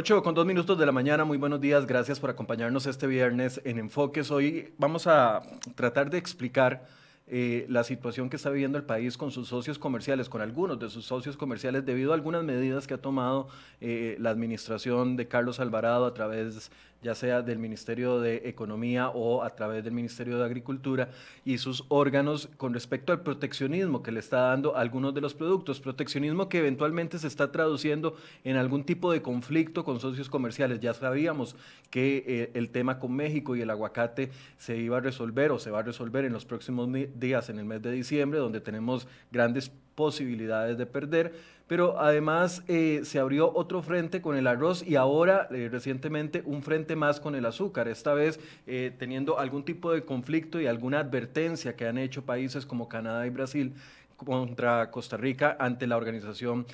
[0.00, 3.60] 8 con dos minutos de la mañana, muy buenos días, gracias por acompañarnos este viernes
[3.64, 4.30] en Enfoques.
[4.30, 5.42] Hoy vamos a
[5.74, 6.86] tratar de explicar
[7.26, 10.88] eh, la situación que está viviendo el país con sus socios comerciales, con algunos de
[10.88, 13.48] sus socios comerciales, debido a algunas medidas que ha tomado
[13.80, 16.70] eh, la administración de Carlos Alvarado a través
[17.02, 21.10] ya sea del Ministerio de Economía o a través del Ministerio de Agricultura
[21.44, 25.80] y sus órganos con respecto al proteccionismo que le está dando algunos de los productos,
[25.80, 30.80] proteccionismo que eventualmente se está traduciendo en algún tipo de conflicto con socios comerciales.
[30.80, 31.54] Ya sabíamos
[31.90, 35.70] que eh, el tema con México y el aguacate se iba a resolver o se
[35.70, 39.70] va a resolver en los próximos días, en el mes de diciembre, donde tenemos grandes
[39.98, 41.34] posibilidades de perder.
[41.66, 46.62] Pero además eh, se abrió otro frente con el arroz y ahora eh, recientemente un
[46.62, 51.00] frente más con el azúcar, esta vez eh, teniendo algún tipo de conflicto y alguna
[51.00, 53.74] advertencia que han hecho países como Canadá y Brasil
[54.16, 56.64] contra Costa Rica ante la organización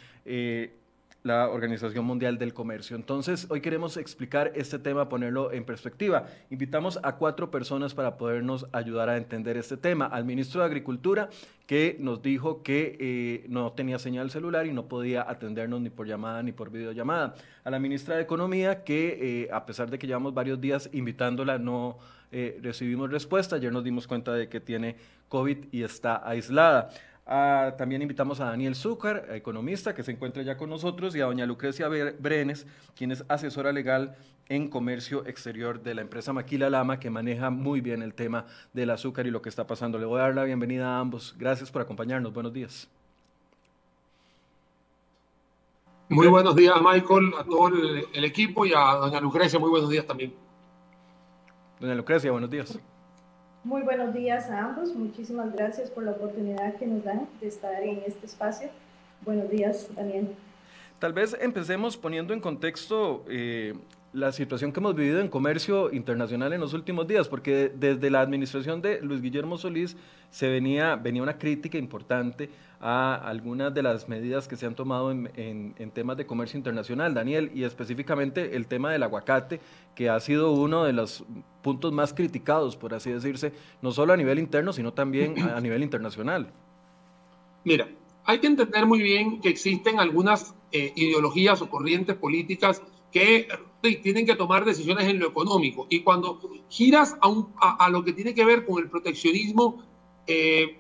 [1.25, 2.97] la Organización Mundial del Comercio.
[2.97, 6.27] Entonces, hoy queremos explicar este tema, ponerlo en perspectiva.
[6.51, 10.05] Invitamos a cuatro personas para podernos ayudar a entender este tema.
[10.05, 11.31] Al ministro de Agricultura,
[11.67, 16.07] que nos dijo que eh, no tenía señal celular y no podía atendernos ni por
[16.07, 17.35] llamada ni por videollamada.
[17.65, 21.57] A la ministra de Economía, que eh, a pesar de que llevamos varios días invitándola,
[21.57, 21.97] no
[22.33, 23.57] eh, recibimos respuesta.
[23.57, 24.97] Ayer nos dimos cuenta de que tiene
[25.31, 26.91] COVID y está aislada.
[27.27, 31.27] Ah, también invitamos a Daniel Zúcar, economista, que se encuentra ya con nosotros, y a
[31.27, 34.17] doña Lucrecia Brenes, quien es asesora legal
[34.49, 38.91] en comercio exterior de la empresa Maquila Lama, que maneja muy bien el tema del
[38.91, 39.99] azúcar y lo que está pasando.
[39.99, 41.35] Le voy a dar la bienvenida a ambos.
[41.39, 42.33] Gracias por acompañarnos.
[42.33, 42.89] Buenos días.
[46.11, 49.59] Muy buenos días, Michael, a todo el equipo y a doña Lucrecia.
[49.59, 50.35] Muy buenos días también.
[51.81, 52.79] Doña Lucrecia, buenos días.
[53.65, 54.95] Muy buenos días a ambos.
[54.95, 58.69] Muchísimas gracias por la oportunidad que nos dan de estar en este espacio.
[59.23, 60.29] Buenos días, Daniel.
[60.99, 63.73] Tal vez empecemos poniendo en contexto eh,
[64.15, 68.21] la situación que hemos vivido en comercio internacional en los últimos días, porque desde la
[68.21, 69.97] administración de Luis Guillermo Solís
[70.31, 72.49] se venía, venía una crítica importante
[72.81, 77.13] a algunas de las medidas que se han tomado en, en, temas de comercio internacional,
[77.13, 79.61] Daniel, y específicamente el tema del aguacate,
[79.97, 81.25] que ha sido uno de los
[81.63, 85.83] puntos más criticados, por así decirse, no solo a nivel interno, sino también a nivel
[85.83, 86.53] internacional.
[87.65, 87.89] Mira,
[88.25, 92.81] hay que entender muy bien que existen algunas eh, ideologías o corrientes políticas
[93.11, 93.49] que
[93.93, 95.87] tienen que tomar decisiones en lo económico.
[95.91, 99.83] Y cuando giras a, a, lo que tiene que ver con el proteccionismo
[100.27, 100.79] eh,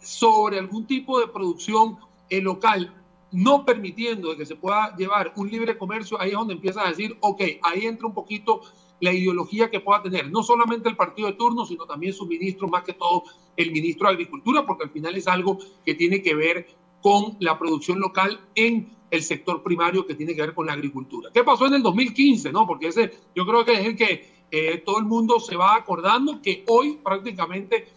[0.00, 2.92] sobre algún tipo de producción eh, local,
[3.30, 7.16] no permitiendo que se pueda llevar un libre comercio, ahí es donde empieza a decir,
[7.20, 8.60] ok, ahí entra un poquito
[9.00, 12.68] la ideología que pueda tener, no solamente el partido de turno, sino también su ministro,
[12.68, 13.24] más que todo
[13.56, 16.68] el ministro de Agricultura, porque al final es algo que tiene que ver
[17.02, 21.30] con la producción local en el sector primario que tiene que ver con la agricultura.
[21.32, 22.52] ¿Qué pasó en el 2015?
[22.52, 22.66] No?
[22.66, 26.40] Porque ese yo creo que es el que eh, todo el mundo se va acordando
[26.42, 27.88] que hoy prácticamente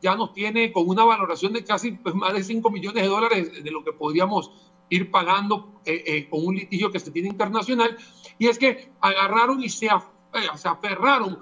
[0.00, 3.64] ya nos tiene con una valoración de casi pues, más de 5 millones de dólares
[3.64, 4.50] de lo que podríamos
[4.88, 7.96] ir pagando eh, eh, con un litigio que se tiene internacional.
[8.38, 9.88] Y es que agarraron y se,
[10.56, 11.38] se aferraron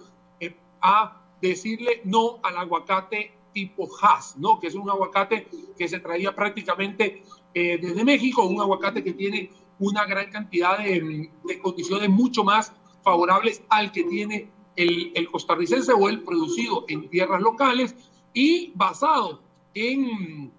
[0.80, 4.60] a decirle no al aguacate tipo Hass, ¿no?
[4.60, 5.48] que es un aguacate
[5.78, 7.22] que se traía prácticamente
[7.54, 11.30] eh, desde México, un aguacate que tiene una gran cantidad de,
[11.62, 12.72] condiciones mucho más
[13.02, 17.94] favorables al que tiene el, el, costarricense o el producido en tierras locales
[18.32, 19.40] y basado
[19.74, 20.52] en,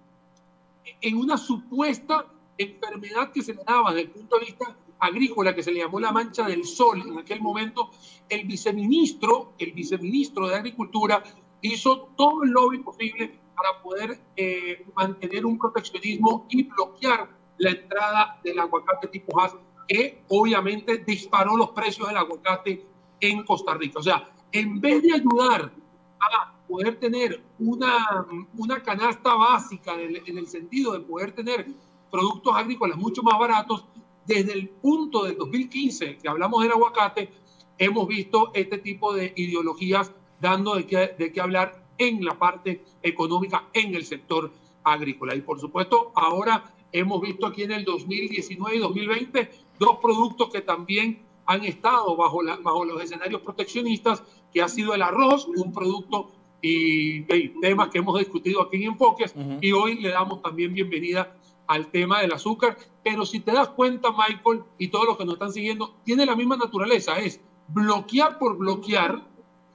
[1.00, 2.26] en una supuesta
[2.58, 6.00] enfermedad que se le daba desde el punto de vista agrícola que se le llamó
[6.00, 7.90] la mancha del sol en aquel momento,
[8.28, 11.22] el viceministro, el viceministro de Agricultura
[11.60, 18.38] hizo todo el lobby posible para poder eh, mantener un proteccionismo y bloquear la entrada
[18.44, 19.56] del aguacate tipo Hass,
[19.88, 22.86] que obviamente disparó los precios del aguacate
[23.20, 24.00] en Costa Rica.
[24.00, 25.72] O sea, en vez de ayudar
[26.20, 28.26] a poder tener una,
[28.56, 31.66] una canasta básica en el, en el sentido de poder tener
[32.10, 33.86] productos agrícolas mucho más baratos,
[34.26, 37.30] desde el punto del 2015 que hablamos del aguacate,
[37.78, 42.82] hemos visto este tipo de ideologías dando de qué, de qué hablar en la parte
[43.02, 44.50] económica en el sector
[44.84, 45.34] agrícola.
[45.34, 50.60] Y por supuesto, ahora hemos visto aquí en el 2019 y 2020 dos productos que
[50.60, 54.22] también han estado bajo, la, bajo los escenarios proteccionistas,
[54.52, 57.20] que ha sido el arroz, un producto y,
[57.60, 61.36] temas que hemos discutido aquí en Enfoques, y hoy le damos también bienvenida
[61.68, 62.76] al tema del azúcar.
[63.04, 66.34] Pero si te das cuenta, Michael, y todos los que nos están siguiendo, tiene la
[66.34, 69.22] misma naturaleza, es bloquear por bloquear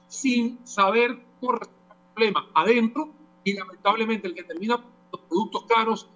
[0.08, 1.58] sin saber el
[2.14, 3.12] problema adentro
[3.44, 4.76] y lamentablemente el que termina
[5.12, 6.10] los productos caros,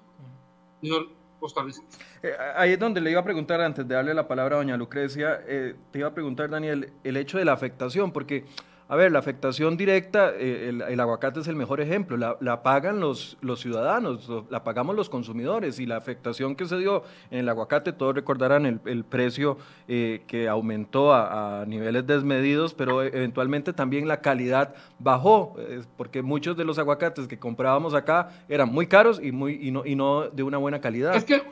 [0.80, 1.08] señor
[1.40, 2.00] costarricenses.
[2.22, 4.76] Eh, ahí es donde le iba a preguntar, antes de darle la palabra a doña
[4.76, 8.44] Lucrecia, eh, te iba a preguntar, Daniel, el hecho de la afectación, porque
[8.88, 13.36] a ver, la afectación directa, eh, el, aguacate es el mejor ejemplo, la, pagan los,
[13.40, 17.92] los ciudadanos, la pagamos los consumidores y la afectación que se dio en el aguacate,
[17.92, 24.74] todos recordarán el, precio eh, que aumentó a, niveles desmedidos, pero eventualmente también la calidad
[24.98, 25.56] bajó,
[25.96, 29.84] porque muchos de los aguacates que comprábamos acá eran muy caros y, muy, y, no,
[29.84, 31.14] y no de una buena calidad.
[31.16, 31.42] Es que,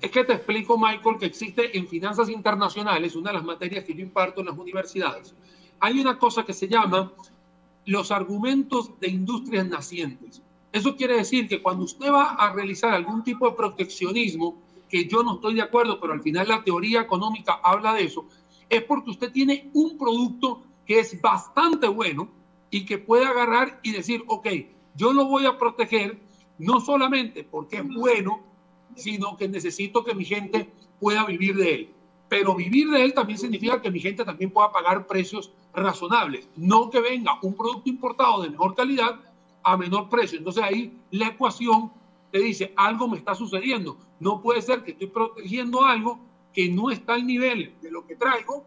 [0.00, 3.94] es que te explico, Michael, que existe en finanzas internacionales, una de las materias que
[3.94, 5.34] yo imparto en las universidades,
[5.80, 7.12] hay una cosa que se llama
[7.84, 10.42] los argumentos de industrias nacientes.
[10.72, 15.22] Eso quiere decir que cuando usted va a realizar algún tipo de proteccionismo, que yo
[15.22, 18.26] no estoy de acuerdo, pero al final la teoría económica habla de eso,
[18.68, 22.28] es porque usted tiene un producto que es bastante bueno
[22.70, 24.48] y que puede agarrar y decir, ok,
[24.94, 26.18] yo lo voy a proteger
[26.58, 28.42] no solamente porque es bueno,
[28.96, 30.70] sino que necesito que mi gente
[31.00, 31.94] pueda vivir de él.
[32.28, 36.90] Pero vivir de él también significa que mi gente también pueda pagar precios razonables, no
[36.90, 39.20] que venga un producto importado de mejor calidad
[39.62, 40.38] a menor precio.
[40.38, 41.92] Entonces ahí la ecuación
[42.30, 43.96] te dice, algo me está sucediendo.
[44.20, 46.18] No puede ser que estoy protegiendo algo
[46.52, 48.64] que no está al nivel de lo que traigo,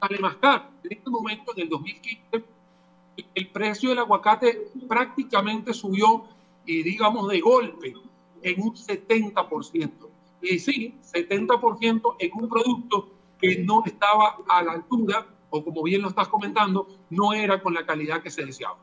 [0.00, 0.36] sale más.
[0.82, 2.44] En este momento, en el 2015,
[3.34, 6.24] el precio del aguacate prácticamente subió,
[6.66, 7.94] y digamos, de golpe
[8.42, 9.90] en un 70%.
[10.42, 13.08] Y sí, 70% en un producto
[13.40, 17.74] que no estaba a la altura o como bien lo estás comentando, no era con
[17.74, 18.76] la calidad que se deseaba.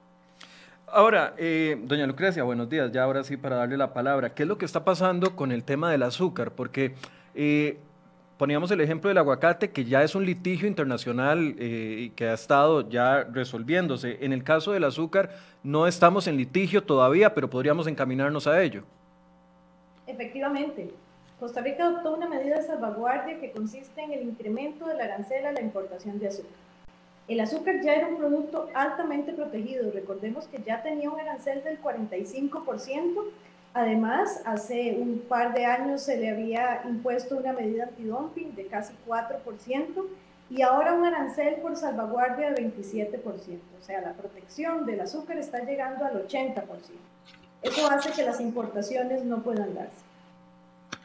[0.88, 2.92] Ahora, eh, doña Lucrecia, buenos días.
[2.94, 4.34] Ya ahora sí para darle la palabra.
[4.34, 6.52] ¿Qué es lo que está pasando con el tema del azúcar?
[6.52, 6.96] Porque
[7.36, 7.78] eh,
[8.38, 12.34] poníamos el ejemplo del aguacate, que ya es un litigio internacional eh, y que ha
[12.34, 14.20] estado ya resolviéndose.
[14.22, 15.32] En el caso del azúcar,
[15.64, 18.84] no estamos en litigio todavía, pero podríamos encaminarnos a ello.
[20.08, 20.94] Efectivamente.
[21.42, 25.52] Costa Rica adoptó una medida de salvaguardia que consiste en el incremento del arancel a
[25.52, 26.52] la importación de azúcar.
[27.28, 29.90] El azúcar ya era un producto altamente protegido.
[29.92, 33.24] Recordemos que ya tenía un arancel del 45%.
[33.74, 38.94] Además, hace un par de años se le había impuesto una medida antidumping de casi
[39.08, 40.06] 4%
[40.52, 43.24] y ahora un arancel por salvaguardia de 27%.
[43.26, 46.66] O sea, la protección del azúcar está llegando al 80%.
[47.64, 50.11] Eso hace que las importaciones no puedan darse.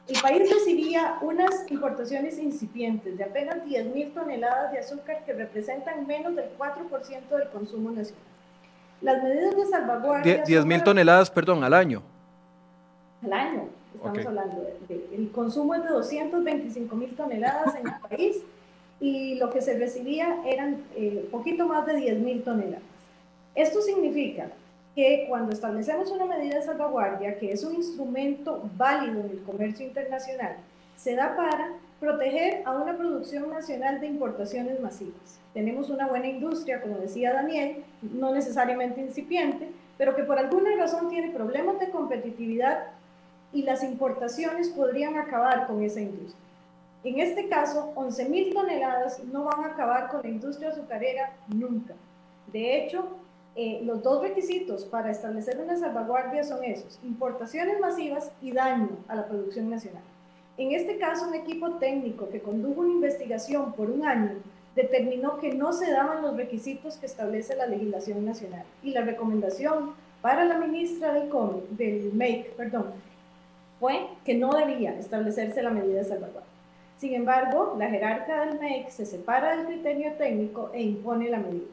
[0.09, 6.37] El país recibía unas importaciones incipientes de apenas 10.000 toneladas de azúcar que representan menos
[6.37, 8.23] del 4% del consumo nacional.
[9.01, 10.45] Las medidas de salvaguardia...
[10.45, 12.03] 10.000 toneladas, perdón, al año.
[13.25, 14.63] Al año, estamos hablando.
[14.89, 18.43] De, el consumo es de 225.000 toneladas en el país
[19.01, 22.83] y lo que se recibía eran eh, poquito más de 10.000 toneladas.
[23.57, 24.51] Esto significa
[24.97, 29.87] que cuando establecemos una medida de salvaguardia, que es un instrumento válido en el comercio
[29.87, 30.57] internacional,
[30.97, 35.39] se da para proteger a una producción nacional de importaciones masivas.
[35.53, 41.11] Tenemos una buena industria, como decía Daniel, no necesariamente incipiente, pero que por alguna razón
[41.11, 42.85] tiene problemas de competitividad
[43.53, 46.41] y las importaciones podrían acabar con esa industria.
[47.05, 51.93] En este caso, 11.000 toneladas no van a acabar con la industria azucarera nunca.
[52.51, 53.07] De hecho,
[53.57, 59.17] eh, los dos requisitos para establecer una salvaguardia son esos, importaciones masivas y daño a
[59.17, 60.03] la producción nacional.
[60.59, 64.33] En este caso, un equipo técnico que condujo una investigación por un año
[64.75, 69.95] determinó que no se daban los requisitos que establece la legislación nacional y la recomendación
[70.21, 71.31] para la ministra del,
[71.71, 72.93] del MEIC perdón,
[73.81, 76.43] fue que no debía establecerse la medida de salvaguardia.
[76.99, 81.67] Sin embargo, la jerarca del MEIC se separa del criterio técnico e impone la medida.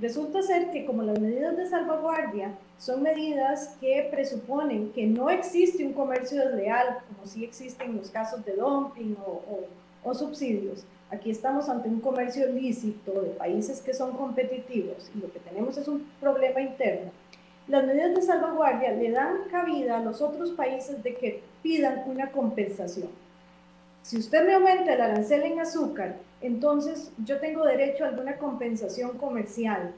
[0.00, 5.84] Resulta ser que como las medidas de salvaguardia son medidas que presuponen que no existe
[5.84, 9.14] un comercio desleal, como sí existen los casos de dumping
[10.02, 15.30] o, subsidios, aquí estamos ante un comercio lícito de países que son competitivos y lo
[15.30, 17.10] que tenemos es un problema interno.
[17.68, 22.32] Las medidas de salvaguardia le dan cabida a los otros países de que pidan una
[22.32, 23.10] compensación.
[24.10, 29.16] Si usted me aumenta el arancel en azúcar, entonces yo tengo derecho a alguna compensación
[29.16, 29.92] comercial.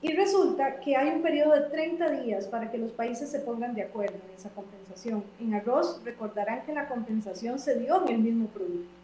[0.00, 3.74] Y resulta que hay un periodo de 30 días para que los países se pongan
[3.74, 5.24] de acuerdo en esa compensación.
[5.40, 8.94] En arroz recordarán que la compensación se dio en el mismo producto.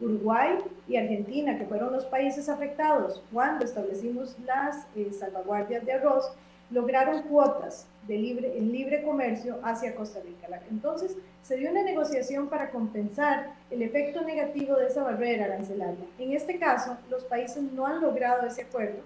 [0.00, 0.58] Uruguay
[0.88, 6.32] y Argentina, que fueron los países afectados cuando establecimos las eh, salvaguardias de arroz,
[6.70, 10.60] lograron cuotas de libre, en libre comercio hacia Costa Rica.
[10.70, 16.04] Entonces, se dio una negociación para compensar el efecto negativo de esa barrera arancelaria.
[16.18, 19.00] En este caso, los países no han logrado ese acuerdo,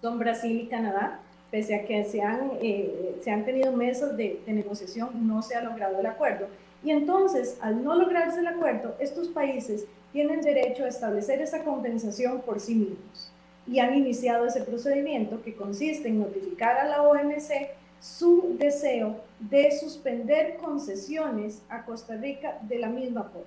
[0.00, 1.20] son Brasil y Canadá,
[1.50, 5.54] pese a que se han, eh, se han tenido meses de, de negociación, no se
[5.54, 6.48] ha logrado el acuerdo.
[6.82, 12.40] Y entonces, al no lograrse el acuerdo, estos países tienen derecho a establecer esa compensación
[12.42, 13.32] por sí mismos
[13.66, 17.70] y han iniciado ese procedimiento que consiste en notificar a la OMC
[18.00, 23.46] su deseo de suspender concesiones a Costa Rica de la misma forma.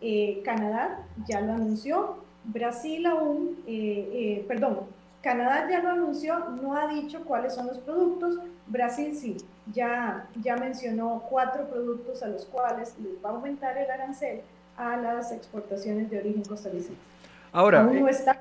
[0.00, 4.80] Eh, Canadá ya lo anunció, Brasil aún, eh, eh, perdón,
[5.22, 9.36] Canadá ya lo anunció, no ha dicho cuáles son los productos, Brasil sí,
[9.72, 14.40] ya, ya mencionó cuatro productos a los cuales les va a aumentar el arancel
[14.76, 16.98] a las exportaciones de origen costarricense.
[17.52, 18.40] Ahora, aún no está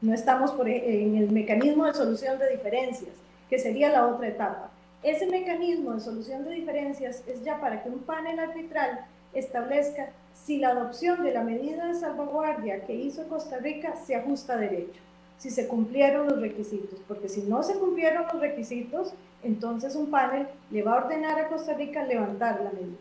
[0.00, 3.14] no estamos por, en el mecanismo de solución de diferencias,
[3.48, 4.70] que sería la otra etapa.
[5.02, 10.58] Ese mecanismo de solución de diferencias es ya para que un panel arbitral establezca si
[10.58, 15.00] la adopción de la medida de salvaguardia que hizo Costa Rica se ajusta a derecho,
[15.38, 20.48] si se cumplieron los requisitos, porque si no se cumplieron los requisitos, entonces un panel
[20.70, 22.98] le va a ordenar a Costa Rica levantar la medida.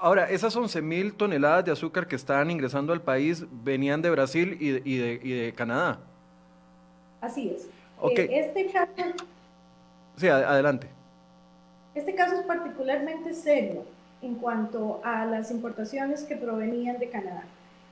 [0.00, 4.56] Ahora, esas 11 mil toneladas de azúcar que están ingresando al país venían de Brasil
[4.60, 5.98] y de, y de, y de Canadá.
[7.20, 7.68] Así es.
[8.00, 8.26] Okay.
[8.26, 8.92] Eh, este caso...
[10.16, 10.88] Sí, adelante.
[11.94, 13.84] Este caso es particularmente serio
[14.22, 17.44] en cuanto a las importaciones que provenían de Canadá,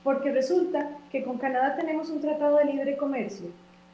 [0.03, 3.47] porque resulta que con Canadá tenemos un tratado de libre comercio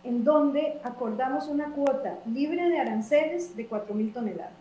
[0.04, 4.52] en donde acordamos una cuota libre de aranceles de 4.000 toneladas.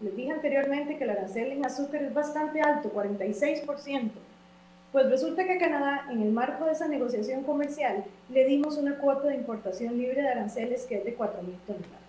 [0.00, 4.10] Les dije anteriormente que el arancel en azúcar es bastante alto, 46%.
[4.92, 9.28] Pues resulta que Canadá, en el marco de esa negociación comercial, le dimos una cuota
[9.28, 11.26] de importación libre de aranceles que es de 4.000
[11.66, 12.08] toneladas.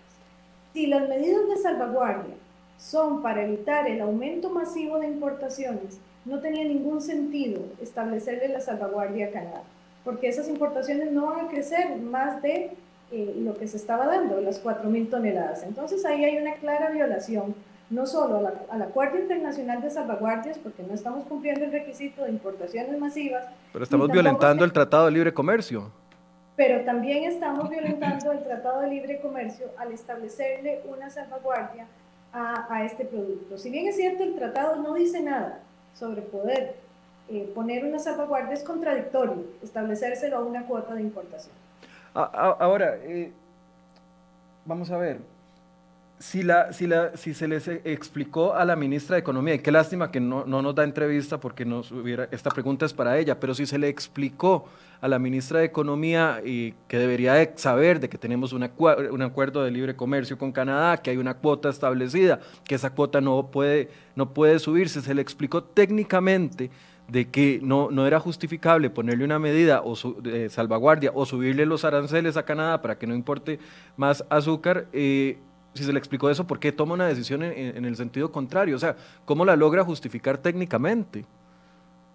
[0.72, 2.34] Si las medidas de salvaguardia
[2.78, 9.26] son para evitar el aumento masivo de importaciones, no tenía ningún sentido establecerle la salvaguardia
[9.26, 9.62] a Canadá,
[10.04, 12.70] porque esas importaciones no van a crecer más de
[13.10, 15.64] eh, lo que se estaba dando, las 4.000 toneladas.
[15.64, 17.54] Entonces ahí hay una clara violación,
[17.90, 22.24] no solo a la, al Acuerdo Internacional de Salvaguardias, porque no estamos cumpliendo el requisito
[22.24, 23.44] de importaciones masivas.
[23.72, 25.90] Pero estamos violentando el Tratado de Libre Comercio.
[26.56, 31.86] Pero también estamos violentando el Tratado de Libre Comercio al establecerle una salvaguardia
[32.32, 33.58] a, a, este producto.
[33.58, 35.58] Si bien es cierto, el tratado no dice nada
[35.94, 36.76] sobre poder
[37.28, 41.54] eh, poner una salvaguardia, es contradictorio establecérselo a una cuota de importación.
[42.12, 43.30] Ahora, eh,
[44.64, 45.18] vamos a ver,
[46.20, 49.72] si, la, si, la, si se les explicó a la ministra de Economía, y qué
[49.72, 53.40] lástima que no, no nos da entrevista porque nos hubiera, esta pregunta es para ella,
[53.40, 54.66] pero si se le explicó
[55.00, 58.70] a la ministra de Economía y que debería de saber de que tenemos una,
[59.10, 63.22] un acuerdo de libre comercio con Canadá, que hay una cuota establecida, que esa cuota
[63.22, 66.70] no puede, no puede subirse, se le explicó técnicamente
[67.08, 71.64] de que no, no era justificable ponerle una medida o su, de salvaguardia o subirle
[71.64, 73.58] los aranceles a Canadá para que no importe
[73.96, 75.38] más azúcar, eh,
[75.74, 78.76] si se le explicó eso, ¿por qué toma una decisión en, en, el sentido contrario?
[78.76, 81.24] O sea, ¿cómo la logra justificar técnicamente?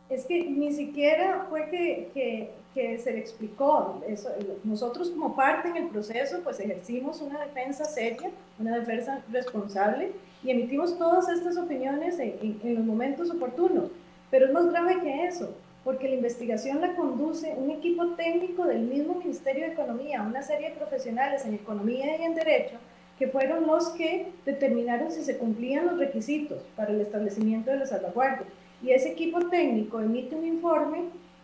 [0.09, 4.01] Es que ni siquiera fue que, que, que se le explicó.
[4.07, 4.29] Eso,
[4.63, 10.11] nosotros como parte en el proceso, pues ejercimos una defensa seria, una defensa responsable
[10.43, 13.89] y emitimos todas estas opiniones en, en, en los momentos oportunos.
[14.29, 18.81] Pero es más grave que eso, porque la investigación la conduce un equipo técnico del
[18.81, 22.75] mismo Ministerio de Economía, una serie de profesionales en economía y en derecho,
[23.17, 27.85] que fueron los que determinaron si se cumplían los requisitos para el establecimiento de la
[27.85, 28.45] salvaguardia.
[28.83, 31.03] Y ese equipo técnico emite un informe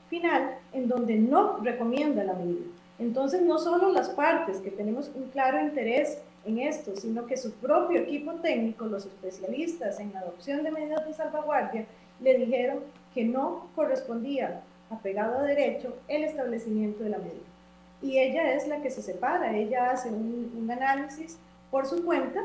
[0.09, 2.65] final en donde no recomienda la medida.
[2.99, 7.53] Entonces, no solo las partes que tenemos un claro interés en esto, sino que su
[7.53, 11.85] propio equipo técnico, los especialistas en adopción de medidas de salvaguardia,
[12.19, 12.79] le dijeron
[13.13, 17.39] que no correspondía, apegado a derecho, el establecimiento de la medida.
[18.01, 21.37] Y ella es la que se separa, ella hace un análisis
[21.71, 22.43] por su cuenta,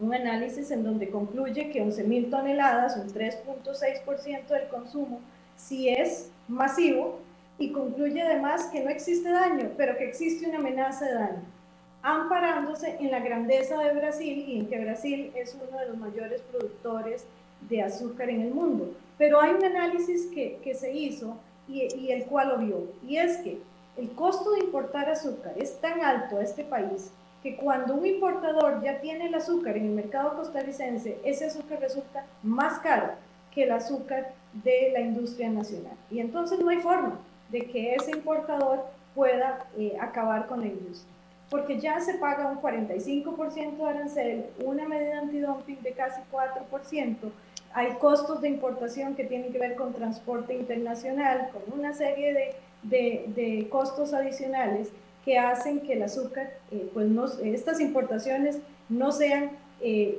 [0.00, 5.20] un análisis en donde concluye que 11.000 toneladas, un 3.6% del consumo,
[5.56, 7.20] sí es masivo,
[7.58, 11.42] y concluye además que no existe daño, pero que existe una amenaza de daño,
[12.02, 16.42] amparándose en la grandeza de Brasil y en que Brasil es uno de los mayores
[16.42, 17.24] productores
[17.68, 18.92] de azúcar en el mundo.
[19.16, 21.36] Pero hay un análisis que, que se hizo
[21.68, 23.60] y, y el cual lo vio, y es que
[23.96, 27.12] el costo de importar azúcar es tan alto a este país
[27.44, 32.24] que cuando un importador ya tiene el azúcar en el mercado costarricense, ese azúcar resulta
[32.42, 33.10] más caro
[33.52, 35.92] que el azúcar de la industria nacional.
[36.10, 37.18] Y entonces no hay forma
[37.50, 41.12] de que ese importador pueda eh, acabar con la industria.
[41.50, 47.16] Porque ya se paga un 45% de arancel, una medida antidumping de casi 4%,
[47.74, 52.54] hay costos de importación que tienen que ver con transporte internacional, con una serie de,
[52.84, 54.90] de, de costos adicionales
[55.24, 56.50] que hacen que el azúcar,
[56.92, 59.50] pues no, estas importaciones no sean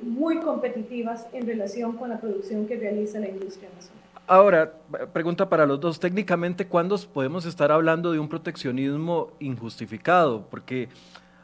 [0.04, 4.06] muy competitivas en relación con la producción que realiza la industria nacional.
[4.28, 4.74] Ahora,
[5.14, 10.48] pregunta para los dos, técnicamente, ¿cuándo podemos estar hablando de un proteccionismo injustificado?
[10.50, 10.90] Porque,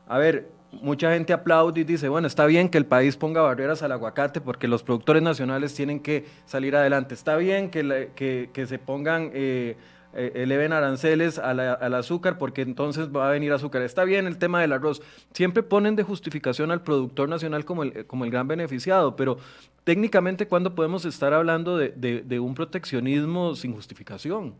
[0.08, 3.84] a ver, mucha gente aplaude y dice, bueno, está bien que el país ponga barreras
[3.84, 7.14] al aguacate porque los productores nacionales tienen que salir adelante.
[7.14, 9.76] Está bien que, que, se pongan, eh,
[10.14, 13.82] eh, eleven aranceles al azúcar porque entonces va a venir azúcar.
[13.82, 15.02] Está bien el tema del arroz.
[15.34, 19.38] Siempre ponen de justificación al productor nacional como el, como el gran beneficiado, pero
[19.84, 24.54] técnicamente, ¿cuándo podemos estar hablando de, de un proteccionismo sin justificación?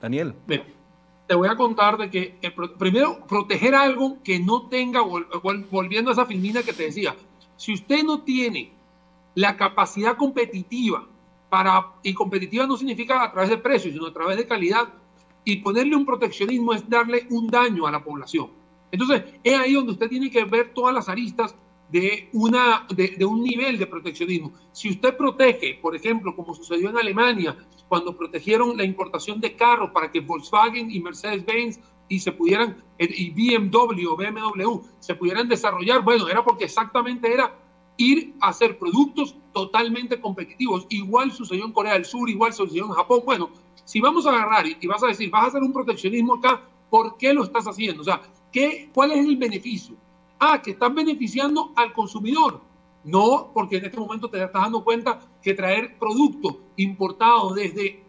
[0.00, 0.34] Daniel
[1.32, 2.38] te voy a contar de que
[2.78, 5.00] primero proteger algo que no tenga,
[5.70, 7.16] volviendo a esa filmina que te decía,
[7.56, 8.74] si usted no tiene
[9.34, 11.08] la capacidad competitiva
[11.52, 14.88] para, y competitiva no significa a través de precios, sino a través de calidad,
[15.44, 18.48] y ponerle un proteccionismo es darle un daño a la población.
[18.90, 21.54] Entonces, es ahí donde usted tiene que ver todas las aristas
[21.90, 24.54] de, una, de, un nivel de proteccionismo.
[24.72, 27.54] Si usted protege, por ejemplo, como sucedió en Alemania,
[27.86, 33.28] cuando protegieron la importación de carros para que Volkswagen y Mercedes-Benz y se pudieran, y
[33.28, 37.54] BMW, BMW, se pudieran desarrollar, bueno, era porque exactamente era
[37.96, 40.86] ir a hacer productos totalmente competitivos.
[40.88, 43.22] Igual sucedió en Corea del Sur, igual sucedió en Japón.
[43.24, 43.50] Bueno,
[43.84, 47.16] si vamos a agarrar y, vas a decir, vas a hacer un proteccionismo acá, ¿por
[47.16, 48.02] qué lo estás haciendo?
[48.02, 49.96] O sea, ¿qué, ¿cuál es el beneficio?
[50.38, 52.60] Ah, que están beneficiando al consumidor.
[53.04, 58.02] No, porque en este momento te estás dando cuenta que traer productos importados desde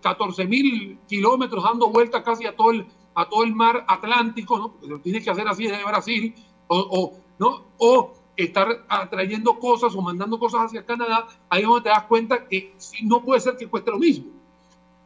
[0.00, 4.74] 14 mil kilómetros dando vueltas casi a todo el, a todo el mar Atlántico, ¿no?
[4.88, 6.34] lo tienes que hacer así desde Brasil,
[6.68, 7.64] o, ¿no?
[7.78, 12.46] o estar trayendo cosas o mandando cosas hacia Canadá, ahí es donde te das cuenta
[12.46, 12.72] que
[13.02, 14.26] no puede ser que cueste lo mismo.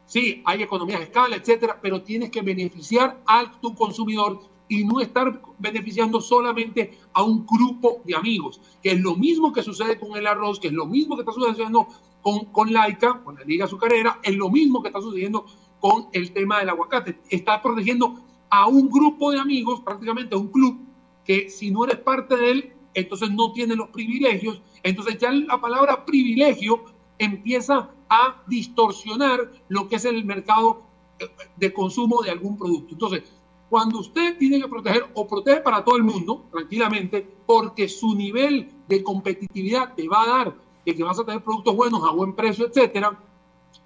[0.05, 4.99] Sí, hay economías de escala, etcétera, pero tienes que beneficiar a tu consumidor y no
[4.99, 10.15] estar beneficiando solamente a un grupo de amigos, que es lo mismo que sucede con
[10.15, 11.87] el arroz, que es lo mismo que está sucediendo
[12.21, 15.45] con, con Laica, con la Liga Azucarera, es lo mismo que está sucediendo
[15.79, 17.19] con el tema del aguacate.
[17.29, 20.79] Está protegiendo a un grupo de amigos, prácticamente a un club,
[21.25, 24.61] que si no eres parte de él, entonces no tiene los privilegios.
[24.83, 26.83] Entonces ya la palabra privilegio
[27.17, 30.83] empieza a distorsionar lo que es el mercado
[31.19, 31.27] eh,
[31.57, 32.93] de consumo de algún producto.
[32.93, 33.23] Entonces,
[33.69, 38.69] cuando usted tiene que proteger o protege para todo el mundo, tranquilamente, porque su nivel
[38.87, 42.35] de competitividad te va a dar de que vas a tener productos buenos a buen
[42.35, 43.17] precio, etcétera,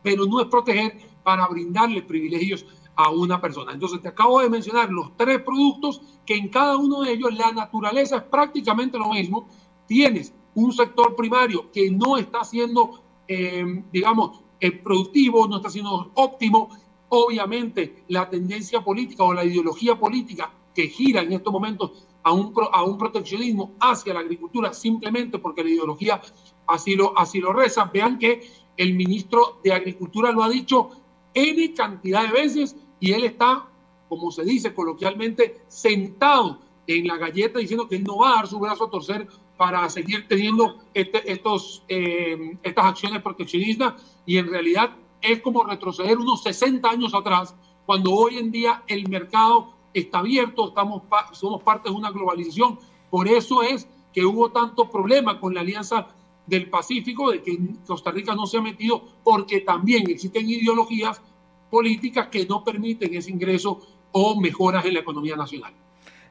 [0.03, 2.65] pero no es proteger para brindarle privilegios
[2.97, 3.71] a una persona.
[3.71, 7.51] Entonces te acabo de mencionar los tres productos que en cada uno de ellos la
[7.51, 9.47] naturaleza es prácticamente lo mismo.
[9.88, 16.12] Tienes un sector primario que no está siendo, eh, digamos, eh, productivo, no está siendo
[16.15, 16.69] óptimo
[17.10, 22.53] Obviamente, la tendencia política o la ideología política que gira en estos momentos a un,
[22.73, 26.21] a un proteccionismo hacia la agricultura simplemente porque la ideología
[26.67, 27.86] así lo, así lo reza.
[27.93, 30.89] Vean que el ministro de Agricultura lo ha dicho
[31.33, 33.65] N cantidad de veces y él está,
[34.10, 38.47] como se dice coloquialmente, sentado en la galleta diciendo que él no va a dar
[38.47, 43.93] su brazo a torcer para seguir teniendo este, estos, eh, estas acciones proteccionistas
[44.25, 47.55] y en realidad es como retroceder unos 60 años atrás,
[47.86, 52.79] cuando hoy en día el mercado está abierto, estamos, somos parte de una globalización.
[53.10, 56.07] Por eso es que hubo tanto problema con la Alianza
[56.45, 61.21] del Pacífico, de que Costa Rica no se ha metido, porque también existen ideologías
[61.69, 63.80] políticas que no permiten ese ingreso
[64.12, 65.73] o mejoras en la economía nacional.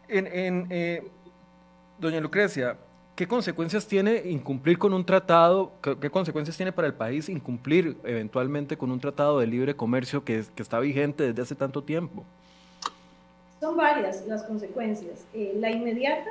[0.09, 1.03] En, eh,
[1.99, 2.79] doña Lucrecia,
[3.17, 5.73] ¿Qué consecuencias tiene incumplir con un tratado?
[5.81, 10.45] ¿Qué, consecuencias tiene para el país incumplir eventualmente con un tratado de libre comercio que,
[10.59, 12.25] está vigente desde hace tanto tiempo?
[13.59, 15.25] Son varias las consecuencias.
[15.33, 16.29] Eh, la inmediata,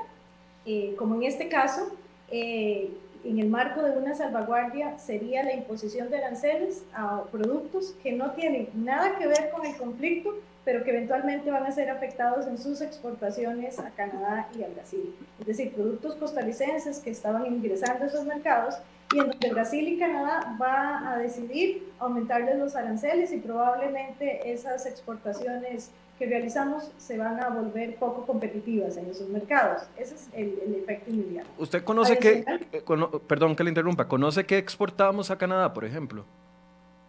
[0.68, 1.90] eh, como en este caso,
[2.30, 2.92] eh,
[3.26, 8.32] en el marco de una salvaguardia, sería la imposición de aranceles a productos que no
[8.32, 12.58] tienen nada que ver con el conflicto, pero que eventualmente van a ser afectados en
[12.58, 15.16] sus exportaciones a Canadá y a Brasil.
[15.40, 18.76] Es decir, productos costarricenses que estaban ingresando a esos mercados
[19.14, 24.86] y en donde Brasil y Canadá va a decidir aumentarles los aranceles y probablemente esas
[24.86, 29.84] exportaciones que realizamos se van a volver poco competitivas en esos mercados.
[29.98, 31.50] Ese es el, efecto inmediato.
[31.58, 32.84] ¿Usted conoce qué, eh,
[33.28, 36.26] perdón que le interrumpa, conoce qué exportamos a Canadá, por ejemplo?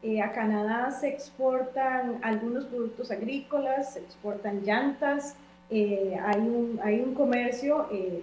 [0.03, 5.35] Eh, a Canadá se exportan algunos productos agrícolas, se exportan llantas,
[5.71, 8.23] eh, hay, un, hay un comercio eh,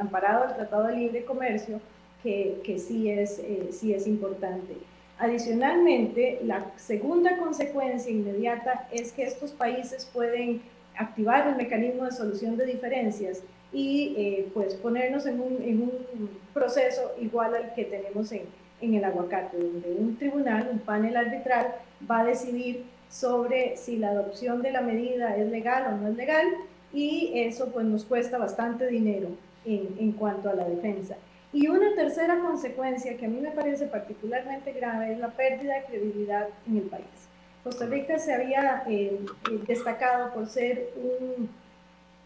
[0.00, 1.80] amparado al Tratado de Libre Comercio
[2.22, 4.76] que, que sí, es, sí es importante.
[5.18, 10.62] Adicionalmente, la segunda consecuencia inmediata es que estos países pueden
[10.96, 16.44] activar el mecanismo de solución de diferencias y eh, pues ponernos en un, en un,
[16.52, 18.42] proceso igual al que tenemos en,
[18.80, 21.74] en el aguacate, donde un tribunal, un panel arbitral
[22.08, 26.16] va a decidir sobre si la adopción de la medida es legal o no es
[26.16, 26.46] legal
[26.92, 29.30] y eso pues nos cuesta bastante dinero
[29.64, 31.16] en, en cuanto a la defensa.
[31.54, 35.84] Y una tercera consecuencia que a mí me parece particularmente grave es la pérdida de
[35.84, 37.28] credibilidad en el país.
[37.62, 41.48] Costa Rica se había eh, eh, destacado por ser un,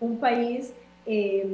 [0.01, 0.73] un país
[1.05, 1.47] eh,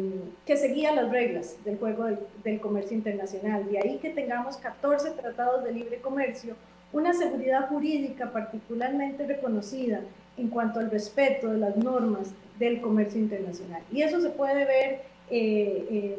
[0.47, 3.69] que seguía las reglas del juego del, del, comercio internacional.
[3.69, 6.55] De ahí que tengamos 14 tratados de libre comercio,
[6.93, 10.01] una seguridad jurídica particularmente reconocida
[10.37, 13.83] en cuanto al respeto de las normas del comercio internacional.
[13.93, 15.15] Y eso se puede ver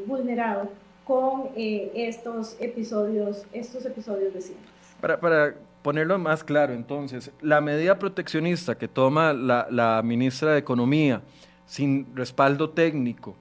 [0.06, 0.70] vulnerado
[1.06, 4.65] con eh, estos episodios, estos episodios recientes.
[5.00, 10.58] Para, para, ponerlo más claro, entonces, la medida proteccionista que toma la, la ministra de
[10.58, 11.22] Economía
[11.68, 13.36] sin respaldo técnico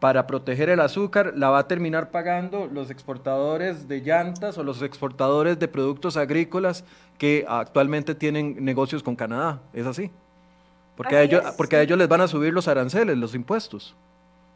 [0.00, 4.80] para proteger el azúcar, la va a terminar pagando los exportadores de llantas o los
[4.80, 6.84] exportadores de productos agrícolas
[7.18, 9.60] que actualmente tienen negocios con Canadá.
[9.74, 10.10] ¿Es así?
[10.96, 11.80] Porque, así a ellos, es, porque sí.
[11.80, 13.94] a ellos les van a subir los aranceles, los impuestos.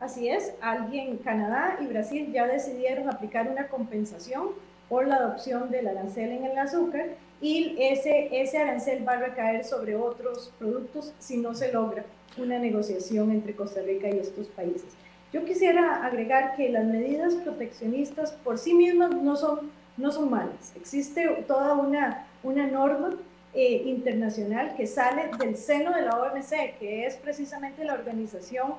[0.04, 4.48] Así es, alguien, Canadá y Brasil ya decidieron aplicar una compensación
[4.90, 7.06] por la adopción del arancel en el azúcar
[7.40, 12.04] y ese, ese arancel va a recaer sobre otros productos si no se logra
[12.36, 14.84] una negociación entre Costa Rica y estos países.
[15.32, 20.74] Yo quisiera agregar que las medidas proteccionistas por sí mismas no son, no son malas.
[20.76, 23.14] Existe toda una, una norma
[23.54, 28.74] eh, internacional que sale del seno de la OMC, que es precisamente la organización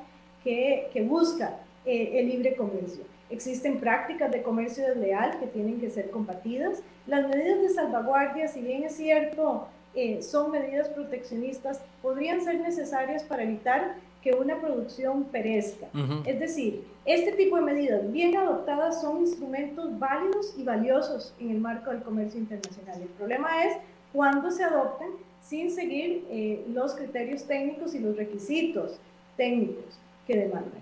[0.45, 3.03] que, que busca eh, el libre comercio.
[3.29, 6.81] Existen prácticas de comercio desleal que tienen que ser combatidas.
[7.07, 13.23] Las medidas de salvaguardia, si bien es cierto, eh, son medidas proteccionistas, podrían ser necesarias
[13.23, 15.87] para evitar que una producción perezca.
[15.93, 16.27] Uh -huh.
[16.27, 21.59] Es decir, este tipo de medidas bien adoptadas son instrumentos válidos y valiosos en el
[21.59, 23.01] marco del comercio internacional.
[23.01, 23.77] El problema es
[24.13, 25.09] cuando se adoptan
[25.41, 28.99] sin seguir eh, los criterios técnicos y los requisitos
[29.37, 30.77] técnicos que demanda.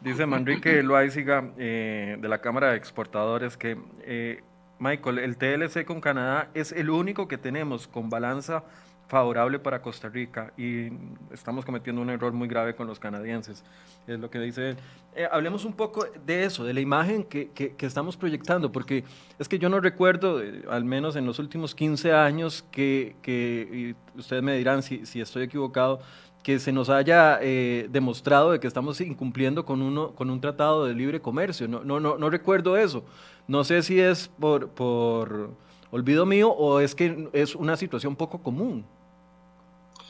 [0.00, 4.42] Dice Manrique Loaiziga eh, de la Cámara de Exportadores que, eh,
[4.78, 8.64] Michael, el TLC con Canadá es el único que tenemos con balanza
[9.12, 10.88] favorable para Costa Rica y
[11.30, 13.62] estamos cometiendo un error muy grave con los canadienses,
[14.06, 14.76] es lo que dice él.
[15.14, 19.04] Eh, hablemos un poco de eso, de la imagen que, que, que, estamos proyectando, porque
[19.38, 24.42] es que yo no recuerdo, al menos en los últimos 15 años, que, que ustedes
[24.42, 26.00] me dirán si, si estoy equivocado,
[26.42, 30.86] que se nos haya eh, demostrado de que estamos incumpliendo con, uno, con un tratado
[30.86, 31.68] de libre comercio.
[31.68, 33.04] No, no, no, no recuerdo eso.
[33.46, 35.50] No sé si es por, por
[35.90, 38.84] olvido mío o es que es una situación poco común.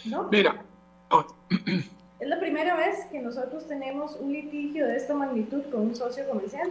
[0.04, 0.28] No.
[0.30, 0.62] Mira.
[2.22, 6.24] Es la primera vez que nosotros tenemos un litigio de esta magnitud con un socio
[6.28, 6.70] comercial,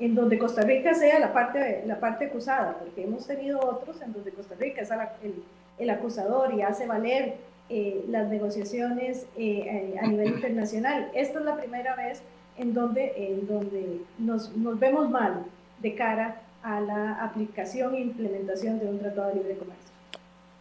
[0.00, 4.12] en donde Costa Rica sea la parte, la parte acusada, porque hemos tenido otros en
[4.12, 4.90] donde Costa Rica es
[5.22, 5.44] el,
[5.78, 7.36] el acusador y hace valer
[7.70, 11.10] eh, las negociaciones eh, a nivel internacional.
[11.14, 12.22] Esta es la primera vez
[12.58, 15.46] en donde, en donde nos, nos, vemos mal
[15.80, 19.90] de cara a la aplicación e implementación de un tratado de libre comercio.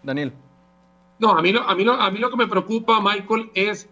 [0.01, 0.33] Daniel.
[1.19, 3.89] No, a mí, lo, a, mí lo, a mí lo que me preocupa, Michael, es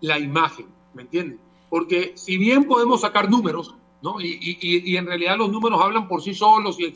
[0.00, 1.38] la imagen, ¿me entiendes?
[1.68, 4.20] Porque si bien podemos sacar números, ¿no?
[4.20, 6.92] Y, y, y, en realidad los números hablan por sí solos y,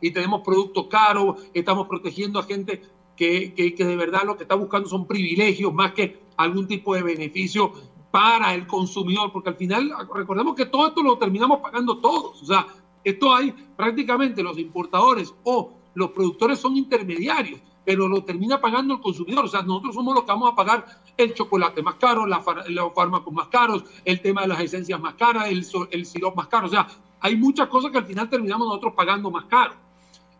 [0.00, 2.82] y tenemos productos caros, estamos protegiendo a gente
[3.18, 6.94] que, que, que, de verdad lo que está buscando son privilegios más que algún tipo
[6.94, 7.72] de beneficio
[8.12, 12.46] para el consumidor, porque al final recordemos que todo esto lo terminamos pagando todos, o
[12.46, 12.66] sea,
[13.02, 19.00] esto hay prácticamente los importadores o los productores son intermediarios, pero lo termina pagando el
[19.00, 22.40] consumidor, o sea, nosotros somos los que vamos a pagar el chocolate más caro, la,
[22.68, 26.46] los fármacos más caros, el tema de las esencias más caras, el, el sirope más
[26.46, 26.86] caro, o sea,
[27.18, 29.74] hay muchas cosas que al final terminamos nosotros pagando más caro.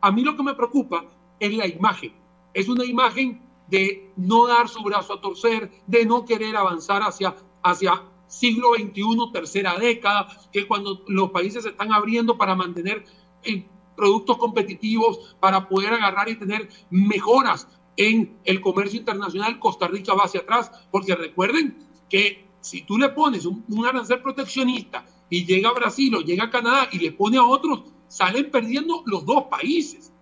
[0.01, 1.05] A mí lo que me preocupa
[1.41, 2.13] es la imagen
[2.55, 7.35] es una imagen de no dar su brazo a torcer, de no querer avanzar hacia,
[7.63, 13.05] hacia siglo XXI, tercera década, que cuando los países se están abriendo para mantener
[13.43, 20.15] eh, productos competitivos, para poder agarrar y tener mejoras en el comercio internacional, Costa Rica
[20.15, 25.45] va hacia atrás, porque recuerden que si tú le pones un, un arancel proteccionista y
[25.45, 29.27] llega a Brasil o llega a Canadá y le pone a otros, salen perdiendo los
[29.27, 30.13] dos países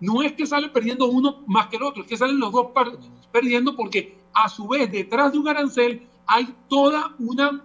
[0.00, 2.68] no es que sale perdiendo uno más que el otro, es que salen los dos
[3.30, 7.62] perdiendo porque a su vez detrás de un arancel hay toda una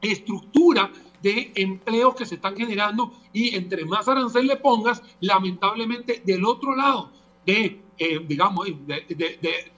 [0.00, 0.90] estructura
[1.22, 6.74] de empleos que se están generando y entre más arancel le pongas, lamentablemente del otro
[6.74, 7.10] lado
[7.44, 9.72] de, eh, digamos, de,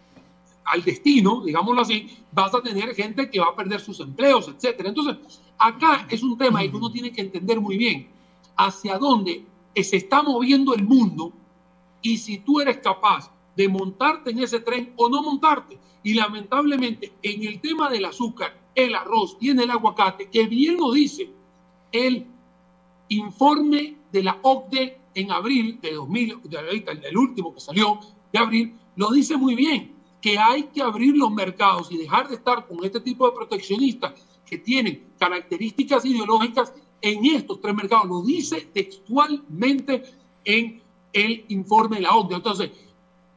[0.67, 4.91] al destino, digámoslo así, vas a tener gente que va a perder sus empleos, etcétera.
[4.91, 8.09] Entonces, acá es un tema y uno tiene que entender muy bien
[8.57, 11.33] hacia dónde se está moviendo el mundo
[12.03, 15.79] y si tú eres capaz de montarte en ese tren o no montarte.
[16.03, 20.77] Y lamentablemente en el tema del azúcar, el arroz y en el aguacate, que bien
[20.79, 21.31] lo dice
[21.93, 22.27] el
[23.09, 26.41] informe de la OCDE en abril de 2000,
[27.03, 27.99] el último que salió
[28.33, 32.37] de abril, lo dice muy bien, que hay que abrir los mercados y dejar de
[32.37, 34.15] estar con este tipo de proteccionistas
[34.47, 38.07] que tienen características ideológicas en estos tres mercados.
[38.07, 40.03] Lo dice textualmente
[40.45, 40.83] en
[41.13, 42.37] el informe de la OCDE.
[42.37, 42.71] Entonces,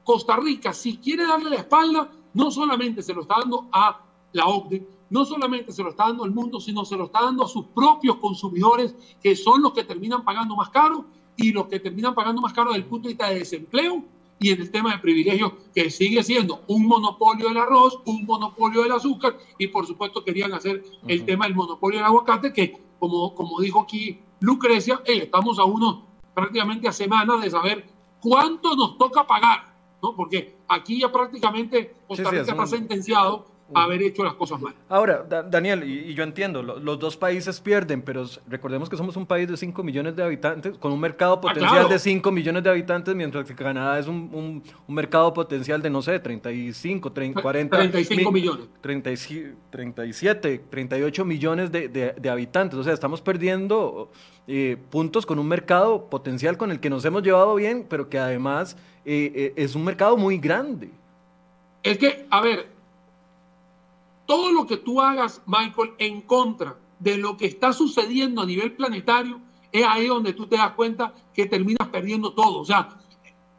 [0.03, 4.01] Costa Rica, si quiere darle la espalda, no solamente se lo está dando a
[4.33, 7.43] la OCDE, no solamente se lo está dando al mundo, sino se lo está dando
[7.43, 11.05] a sus propios consumidores, que son los que terminan pagando más caro
[11.37, 14.03] y los que terminan pagando más caro desde el punto de vista de desempleo
[14.39, 18.83] y en el tema de privilegios, que sigue siendo un monopolio del arroz, un monopolio
[18.83, 23.35] del azúcar, y por supuesto querían hacer el tema del monopolio del aguacate, que como,
[23.35, 27.85] como dijo aquí Lucrecia, estamos a uno prácticamente a semanas de saber
[28.21, 30.15] cuánto nos toca pagar, ¿no?
[30.15, 34.73] Porque aquí ya prácticamente Costa Rica está sentenciado haber hecho las cosas mal.
[34.89, 39.47] Ahora, Daniel, y, yo entiendo, los dos países pierden, pero recordemos que somos un país
[39.47, 43.15] de 5 millones de habitantes, con un mercado ah, potencial de 5 millones de habitantes,
[43.15, 47.77] mientras que Canadá es un, un, mercado potencial de, no sé, 35, 30, 40.
[47.77, 48.67] 35 millones.
[48.81, 52.77] 37, 38 millones de, de, habitantes.
[52.77, 54.09] O sea, estamos perdiendo
[54.47, 58.19] eh, puntos con un mercado potencial con el que nos hemos llevado bien, pero que
[58.19, 60.89] además eh, eh, es un mercado muy grande.
[61.83, 62.72] Es que, a ver,
[64.33, 68.73] todo lo que tú hagas, Michael, en contra de lo que está sucediendo a nivel
[68.73, 69.39] planetario,
[69.71, 72.61] es ahí donde tú te das cuenta que terminas perdiendo todo.
[72.61, 72.89] O sea,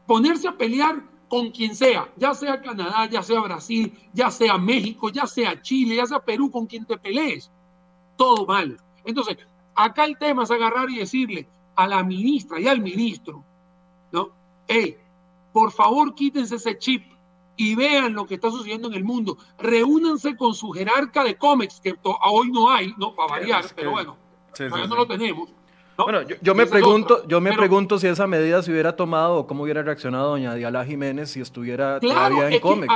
[0.04, 5.10] ponerse a pelear con quien sea, ya sea Canadá, ya sea Brasil, ya sea México,
[5.10, 7.52] ya sea Chile, ya sea Perú, con quien te pelees,
[8.16, 8.76] todo mal.
[9.04, 9.38] Entonces,
[9.76, 13.44] acá el tema es agarrar y decirle a la ministra y al ministro,
[14.10, 14.30] ¿no?
[14.66, 14.96] Hey,
[15.52, 17.13] por favor quítense ese chip
[17.56, 19.38] y vean lo que está sucediendo en el mundo.
[19.58, 24.16] Reúnanse con su jerarca de cómics, que hoy no hay, no para variar, pero bueno,
[24.58, 25.50] no lo tenemos.
[25.96, 29.62] Bueno, yo, me pregunto, yo me pregunto si esa medida se hubiera tomado o cómo
[29.62, 32.94] hubiera reaccionado doña Diala Jiménez si estuviera todavía en cómics,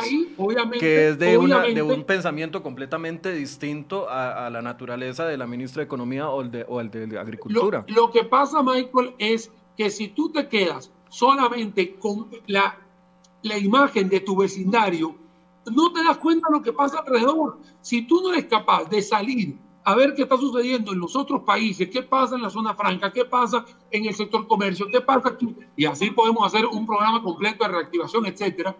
[0.80, 5.80] que, es de, una, de un pensamiento completamente distinto a, la naturaleza de la ministra
[5.80, 7.84] de Economía o el de, o el de Agricultura.
[7.86, 12.76] lo que pasa, Michael, es que si tú te quedas solamente con la
[13.42, 15.14] la imagen de tu vecindario,
[15.66, 17.58] no te das cuenta de lo que pasa alrededor.
[17.80, 21.42] Si tú no eres capaz de salir a ver qué está sucediendo en los otros
[21.42, 25.30] países, qué pasa en la zona franca, qué pasa en el sector comercio, qué pasa
[25.30, 28.76] aquí, y así podemos hacer un programa completo de reactivación, etcétera.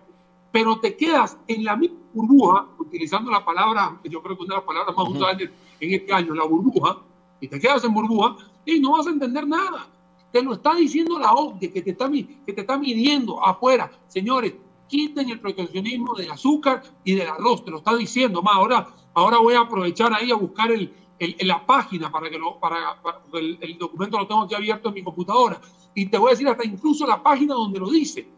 [0.53, 4.61] Pero te quedas en la misma burbuja, utilizando la palabra, yo creo que una de
[4.61, 6.99] las palabras más usadas en este año, la burbuja,
[7.41, 9.87] y te quedas en burbuja y no vas a entender nada.
[10.33, 13.91] Te lo está diciendo la OCDE, que te está, que te está midiendo afuera.
[14.09, 14.55] Señores,
[14.89, 18.43] quiten el proteccionismo del azúcar y del arroz, te lo está diciendo.
[18.43, 20.93] Más ahora, ahora voy a aprovechar ahí a buscar el,
[21.41, 23.01] la página para que lo, para,
[23.35, 25.61] el, documento lo tengo aquí abierto en mi computadora.
[25.95, 28.29] Y te voy a decir hasta incluso la página donde lo dice.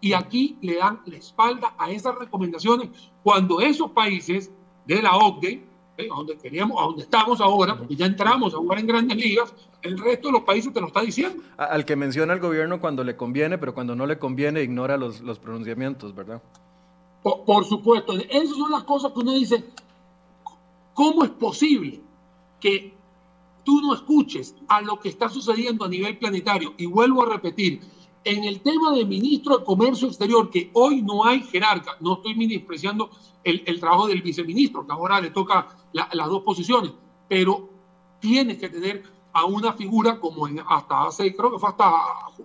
[0.00, 2.88] Y aquí le dan la espalda a esas recomendaciones
[3.22, 4.50] cuando esos países
[4.86, 6.08] de la OCDE ¿eh?
[6.10, 9.54] a donde queríamos, a donde estamos ahora, porque ya entramos a jugar en grandes ligas,
[9.82, 11.42] el resto de los países te lo está diciendo.
[11.56, 15.20] Al que menciona el gobierno cuando le conviene, pero cuando no le conviene ignora los,
[15.20, 16.42] los pronunciamientos, ¿verdad?
[17.22, 19.64] Por, supuesto, esas son las cosas que uno dice,
[20.92, 22.00] ¿cómo es posible
[22.58, 22.94] que
[23.64, 26.74] tú no escuches a lo que está sucediendo a nivel planetario?
[26.78, 27.80] Y vuelvo a repetir,
[28.24, 32.34] en el tema del ministro de Comercio Exterior, que hoy no hay jerarca, no estoy
[32.34, 33.10] menospreciando
[33.42, 36.92] el, el, trabajo del viceministro, que ahora le toca las dos posiciones,
[37.28, 37.68] pero
[38.20, 41.90] tienes que tener a una figura como en, hasta hace, creo que fue hasta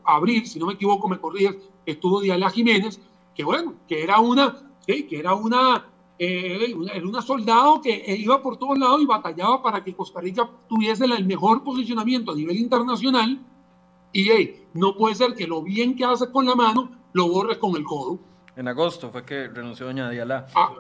[0.04, 3.00] abril, si no me equivoco, me corriges, estuvo Diana Jiménez,
[3.36, 5.86] que bueno, que era una, que era una,
[6.18, 10.50] eh, era una soldado que iba por todos lados y batallaba para que Costa Rica
[10.68, 13.40] tuviese el mejor posicionamiento a nivel internacional
[14.18, 17.60] y hey, no puede ser que lo bien que hace con la mano lo borres
[17.60, 18.18] con el codo.
[18.58, 20.48] En agosto fue que renunció doña Diala.
[20.56, 20.74] Ah,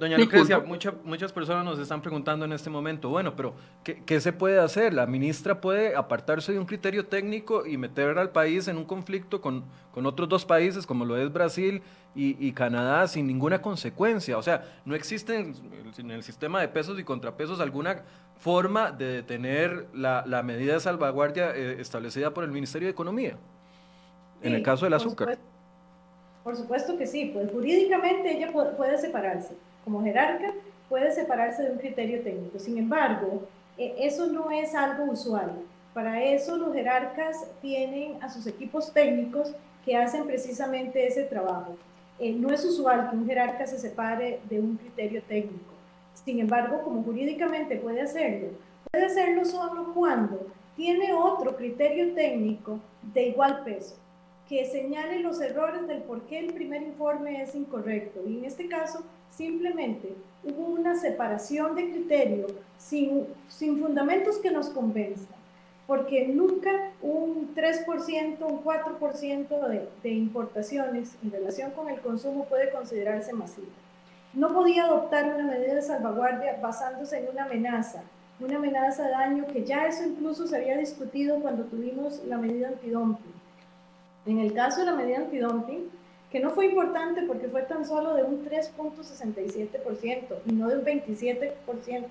[0.00, 4.58] doña Lucrecia, muchas personas nos están preguntando en este momento, bueno, pero ¿qué, se puede
[4.58, 4.92] hacer?
[4.92, 9.40] La ministra puede apartarse de un criterio técnico y meter al país en un conflicto
[9.40, 9.62] con,
[9.92, 11.84] con otros dos países, como lo es Brasil
[12.16, 14.36] y, Canadá, sin ninguna consecuencia.
[14.36, 18.02] O sea, no existe en, el sistema de pesos y contrapesos alguna
[18.38, 23.36] forma de detener la, medida de salvaguardia eh, establecida por el Ministerio de Economía,
[24.42, 25.38] en el caso del azúcar.
[26.42, 29.54] Por supuesto que sí, pues jurídicamente ella puede separarse.
[29.84, 30.52] Como jerarca
[30.88, 32.58] puede separarse de un criterio técnico.
[32.58, 35.52] Sin embargo, e, eso no es algo usual.
[35.92, 39.52] Para eso los jerarcas tienen a sus equipos técnicos
[39.84, 41.76] que hacen precisamente ese trabajo.
[42.18, 45.74] Eh, no es usual que un jerarca se separe de un criterio técnico.
[46.24, 48.48] Sin embargo, como jurídicamente puede hacerlo,
[48.90, 52.78] puede hacerlo solo cuando tiene otro criterio técnico
[53.14, 53.99] de igual peso
[54.50, 58.20] que señale los errores del por qué el primer informe es incorrecto.
[58.26, 64.68] Y en este caso, simplemente hubo una separación de criterio sin, sin fundamentos que nos
[64.70, 65.36] convenzan,
[65.86, 72.72] porque nunca un 3%, un 4% de, de importaciones en relación con el consumo puede
[72.72, 73.68] considerarse masiva.
[74.34, 78.02] No podía adoptar una medida de salvaguardia basándose en una amenaza,
[78.40, 82.66] una amenaza de daño que ya eso incluso se había discutido cuando tuvimos la medida
[82.66, 83.29] antidumping
[84.30, 85.90] en el caso de la medida antidumping,
[86.30, 90.84] que no fue importante porque fue tan solo de un 3.67% y no de un
[90.84, 92.06] 27%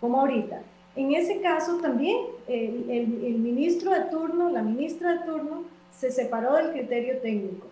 [0.00, 0.62] como ahorita.
[0.96, 2.16] En ese caso también
[2.48, 5.64] el, el, ministro de turno, la ministra de turno,
[5.96, 7.66] se separó del criterio técnico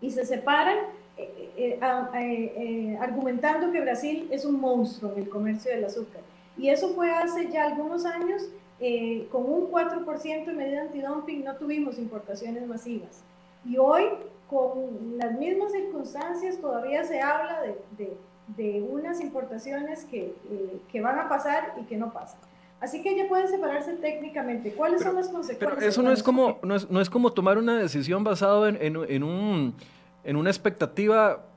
[0.00, 0.78] y se separan
[1.18, 6.22] eh, eh, eh, argumentando que Brasil es un monstruo en el comercio del azúcar.
[6.56, 8.42] Y eso fue hace ya algunos años
[8.84, 13.22] eh, con un 4% de medida antidumping no tuvimos importaciones masivas.
[13.64, 14.06] Y hoy,
[14.50, 17.60] con las mismas circunstancias, todavía se habla
[17.96, 18.16] de,
[18.56, 22.40] de, unas importaciones que, eh, que, van a pasar y que no pasan.
[22.80, 24.72] Así que ella puede separarse técnicamente.
[24.72, 25.78] ¿Cuáles son las consecuencias?
[25.78, 28.78] Pero eso no es, como, no es, no es como tomar una decisión basada en,
[28.82, 29.76] en, en, un,
[30.24, 31.51] en una expectativa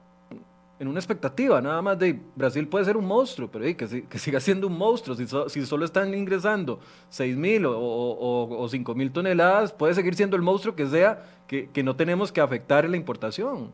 [0.78, 4.40] en una expectativa nada más de Brasil puede ser un monstruo, pero que, que, siga
[4.40, 5.16] siendo un monstruo.
[5.16, 10.36] Si, si solo están ingresando 6 mil o, o, 5 mil toneladas, puede seguir siendo
[10.36, 13.72] el monstruo que sea, que, que no tenemos que afectar la importación.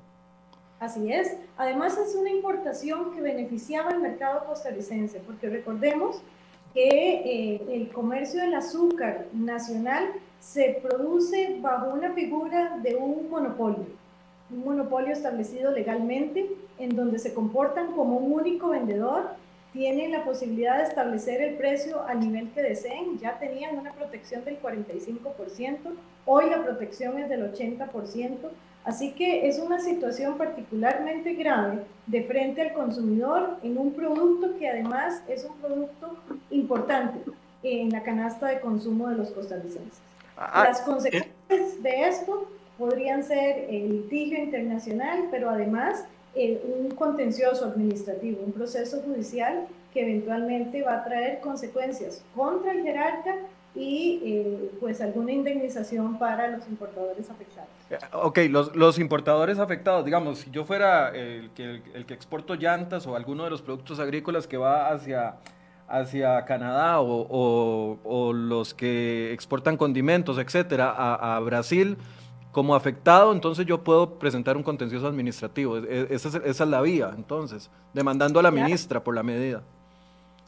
[0.80, 1.38] Así es.
[1.58, 6.22] Además es una importación que beneficiaba al mercado costarricense, porque recordemos
[6.74, 14.01] que eh, el comercio del azúcar nacional se produce bajo una figura de un monopolio
[14.52, 19.30] un monopolio establecido legalmente en donde se comportan como un único vendedor,
[19.74, 24.44] tienen la posibilidad de establecer el precio al nivel que deseen, ya tenían una protección
[24.44, 25.78] del 45%,
[26.26, 28.38] hoy la protección es del 80%,
[28.84, 34.68] así que es una situación particularmente grave de frente al consumidor en un producto que
[34.68, 36.18] además es un producto
[36.50, 37.20] importante
[37.64, 40.00] en la canasta de consumo de los costarricenses.
[40.36, 42.48] Ah, Las consecuencias de esto
[42.82, 50.02] podrían ser el litigio internacional, pero además eh, un contencioso administrativo, un proceso judicial que
[50.02, 53.36] eventualmente va a traer consecuencias contra el jerarca
[53.76, 57.70] y eh, pues alguna indemnización para los importadores afectados.
[57.92, 62.56] Eh, ok, los, los importadores afectados, digamos, si yo fuera el que, el, que exporto
[62.56, 65.36] llantas o alguno de los productos agrícolas que va hacia,
[65.88, 71.98] hacia Canadá o, o, o los que exportan condimentos, etcétera, a, a Brasil,
[72.52, 75.78] como afectado, entonces yo puedo presentar un contencioso administrativo.
[75.78, 79.62] E, e, esa es, la vía, entonces, demandando a la ministra por la medida.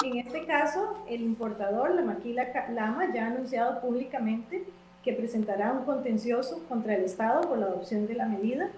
[0.04, 4.66] En este caso, el importador, la Maquila Lama, ya ha anunciado públicamente
[5.04, 8.70] que presentará un contencioso contra el Estado por la adopción de la medida.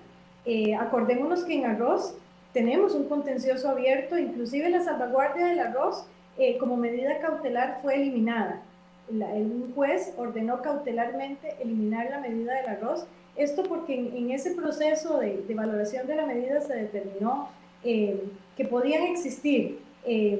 [0.45, 2.15] Eh, acordémonos que en arroz
[2.53, 6.05] tenemos un contencioso abierto, inclusive la salvaguardia del arroz
[6.37, 8.61] eh, como medida cautelar fue eliminada
[9.09, 13.05] un juez ordenó cautelarmente eliminar la medida del arroz.
[13.35, 17.49] Esto porque en, ese proceso de, valoración de la medida se determinó
[17.83, 18.23] eh,
[18.55, 20.39] que podían existir eh,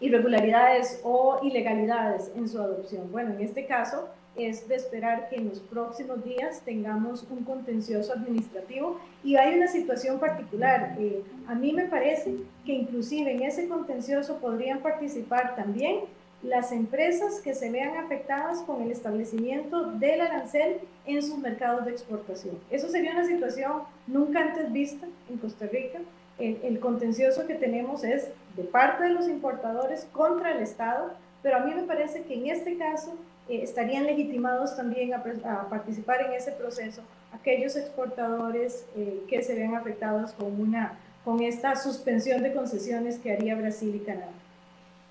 [0.00, 3.10] irregularidades o ilegalidades en su adopción.
[3.12, 8.12] Bueno, en este caso es de esperar que en los próximos días tengamos un contencioso
[8.12, 10.96] administrativo y hay una situación particular.
[10.98, 16.00] Eh, a mí me parece que inclusive en ese contencioso podrían participar también
[16.42, 21.90] las empresas que se vean afectadas con el establecimiento del arancel en sus mercados de
[21.90, 22.58] exportación.
[22.70, 25.98] Eso sería una situación nunca antes vista en Costa Rica.
[26.38, 31.12] El, contencioso que tenemos es de parte de los importadores contra el Estado,
[31.42, 33.16] pero a mí me parece que en este caso
[33.48, 35.24] eh, estarían legitimados también a,
[35.68, 41.74] participar en ese proceso aquellos exportadores eh, que se ven afectados con, una, con esta
[41.74, 44.30] suspensión de concesiones que haría Brasil y Canadá.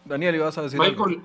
[0.08, 1.22] Daniel, ibas a decir Michael,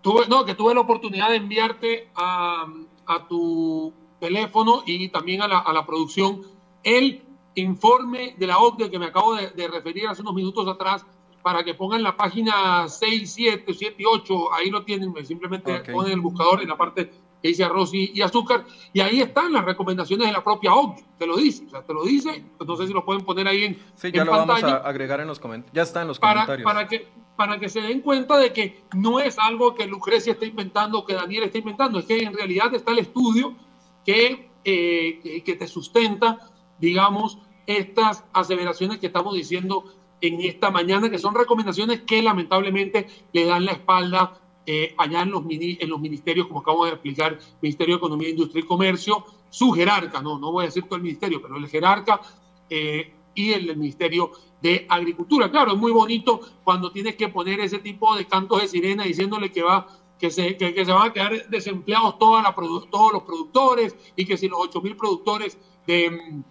[0.00, 2.66] Tuve, no, que tuve la oportunidad de enviarte a,
[3.06, 6.42] a tu teléfono y también a la, a la, producción
[6.84, 7.22] el
[7.56, 11.04] informe de la OCDE que me acabo de, de referir hace unos minutos atrás
[11.42, 16.12] para que pongan la página 6, 7, 7 y 8, ahí lo tienen, simplemente ponen
[16.12, 17.10] el buscador en la parte
[17.42, 21.26] que dice arroz y, azúcar, y ahí están las recomendaciones de la propia OCDE, te
[21.26, 23.78] lo dice, o sea, te lo dice, no sé si lo pueden poner ahí en
[23.94, 26.64] Sí, ya lo vamos a agregar en los comentarios, ya está en los comentarios.
[26.64, 30.46] Para que, para que se den cuenta de que no es algo que Lucrecia está
[30.46, 33.54] inventando, que Daniel está inventando, es que en realidad está el estudio
[34.04, 36.38] que, eh, que te sustenta,
[36.78, 39.84] digamos, estas aseveraciones que estamos diciendo
[40.20, 45.30] en esta mañana, que son recomendaciones que lamentablemente le dan la espalda eh, allá en
[45.30, 49.72] los, en los ministerios, como acabo de explicar, Ministerio de Economía, Industria y Comercio, su
[49.72, 52.20] jerarca, no, no voy a decir todo el ministerio, pero el jerarca
[52.68, 55.50] eh, y el, Ministerio de Agricultura.
[55.50, 59.50] Claro, es muy bonito cuando tienes que poner ese tipo de cantos de sirena diciéndole
[59.50, 59.86] que va
[60.18, 62.54] que se, que, se van a quedar desempleados toda la,
[62.90, 65.56] todos los productores y que si los 8 mil productores
[65.86, 66.42] de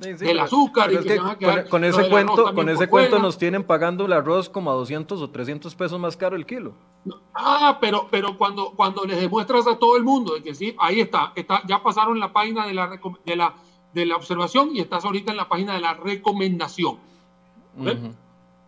[0.00, 0.90] el azúcar.
[1.70, 5.30] con, ese cuento, con ese cuento nos tienen pagando el arroz como a 200 o
[5.30, 6.74] 300 pesos más caro el kilo.
[7.34, 11.00] Ah, pero, pero cuando, cuando les demuestras a todo el mundo de que sí, ahí
[11.00, 13.54] está, está ya pasaron la página de la, de la,
[13.94, 16.98] de la observación y estás ahorita en la página de la recomendación.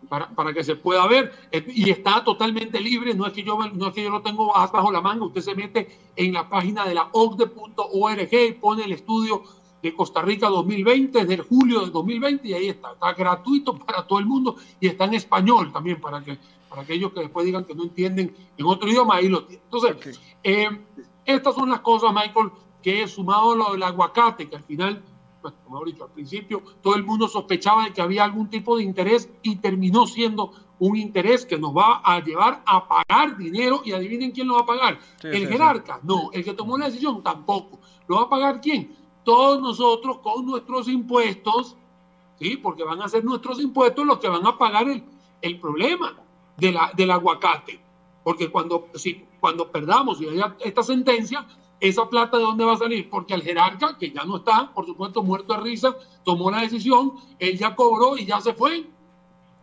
[0.07, 3.57] Para, para, que se pueda ver eh, y está totalmente libre, no es que yo
[3.73, 6.85] no es que yo lo tengo bajo la manga, usted se mete en la página
[6.85, 9.43] de la ocde.org y pone el estudio
[9.81, 14.19] de Costa Rica 2020, desde julio de 2020, y ahí está, está gratuito para todo
[14.19, 16.37] el mundo y está en español también para que
[16.69, 19.65] para aquellos que después digan que no entienden en otro idioma, ahí lo tienen.
[19.65, 20.69] Entonces, eh,
[21.25, 22.51] estas son las cosas, Michael,
[22.81, 25.03] que he sumado lo del aguacate, que al final,
[25.41, 28.77] pues, como he dicho al principio, todo el mundo sospechaba de que había algún tipo
[28.77, 33.81] de interés y terminó siendo un interés que nos va a llevar a pagar dinero
[33.83, 34.99] y adivinen quién lo va a pagar.
[35.23, 37.79] el jerarca, no, el que tomó la decisión tampoco.
[38.07, 38.95] ¿Lo va a pagar quién?
[39.23, 41.75] Todos nosotros con nuestros impuestos,
[42.39, 42.57] ¿sí?
[42.57, 45.03] porque van a ser nuestros impuestos los que van a pagar el,
[45.41, 46.15] el problema
[46.57, 47.79] de la, del aguacate.
[48.23, 50.27] Porque cuando, si, cuando perdamos y
[50.59, 51.45] esta sentencia,
[51.79, 53.09] esa plata de dónde va a salir?
[53.09, 57.13] Porque el jerarca, que ya no está, por supuesto, muerto de risa, tomó la decisión,
[57.39, 58.85] él ya cobró y ya se fue.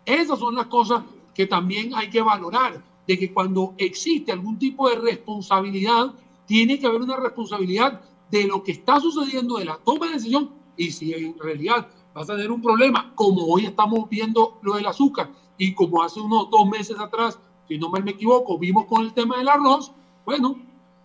[0.04, 1.02] Esas son las cosas
[1.34, 6.14] que también hay que valorar, de que cuando existe algún tipo de responsabilidad,
[6.46, 8.00] tiene que haber una responsabilidad
[8.30, 12.28] de lo que está sucediendo, de la toma de decisión, y si en realidad vas
[12.28, 16.50] a tener un problema, como hoy estamos viendo lo del azúcar, y como hace unos
[16.50, 19.92] dos meses atrás, si no mal me equivoco, vimos con el tema del arroz,
[20.24, 20.56] bueno,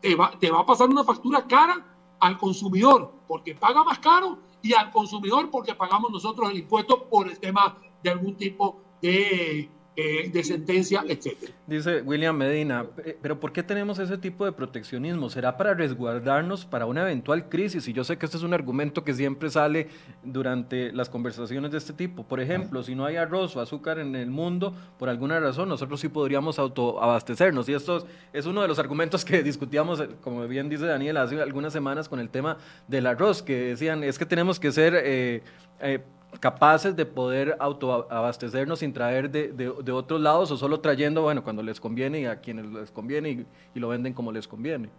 [0.01, 1.86] te va, te va a pasar una factura cara
[2.19, 7.28] al consumidor, porque paga más caro, y al consumidor porque pagamos nosotros el impuesto por
[7.28, 11.51] el tema de algún tipo de eh, de sentencia, etcétera.
[11.67, 12.85] Dice William Medina,
[13.21, 15.29] pero ¿por qué tenemos ese tipo de proteccionismo?
[15.29, 17.85] ¿Será para resguardarnos para una eventual crisis?
[17.89, 19.89] Y yo sé que este es un argumento que siempre sale
[20.23, 22.23] durante las conversaciones de este tipo.
[22.23, 25.99] Por ejemplo, si no hay arroz o azúcar en el mundo, por alguna razón, nosotros
[25.99, 27.67] sí podríamos autoabastecernos.
[27.67, 31.73] Y esto es uno de los argumentos que discutíamos, como bien dice Daniel, hace algunas
[31.73, 34.93] semanas con el tema del arroz, que decían, es que tenemos que ser...
[34.95, 35.43] Eh,
[35.81, 35.99] eh,
[36.39, 41.61] capaces de poder autoabastecernos sin traer de, de, otros lados o solo trayendo, bueno, cuando
[41.61, 44.89] les conviene y a quienes les conviene y, lo venden como les conviene.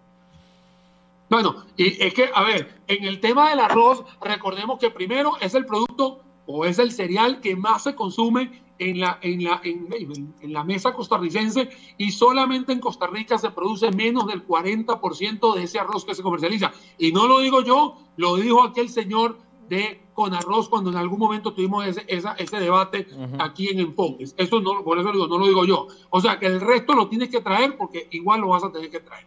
[1.30, 5.54] Bueno, y es que, a ver, en el tema del arroz, recordemos que primero es
[5.54, 10.34] el producto o es el cereal que más se consume en la, en la, en,
[10.40, 15.62] en la mesa costarricense y solamente en Costa Rica se produce menos del 40% de
[15.62, 16.72] ese arroz que se comercializa.
[16.98, 21.18] Y no lo digo yo, lo dijo aquel señor de con arroz cuando en algún
[21.18, 23.06] momento tuvimos ese, ese debate
[23.38, 24.34] aquí en Enfoques.
[24.36, 25.86] Eso no, por eso digo, no lo digo yo.
[26.10, 28.90] O sea, que el resto lo tienes que traer porque igual lo vas a tener
[28.90, 29.26] que traer.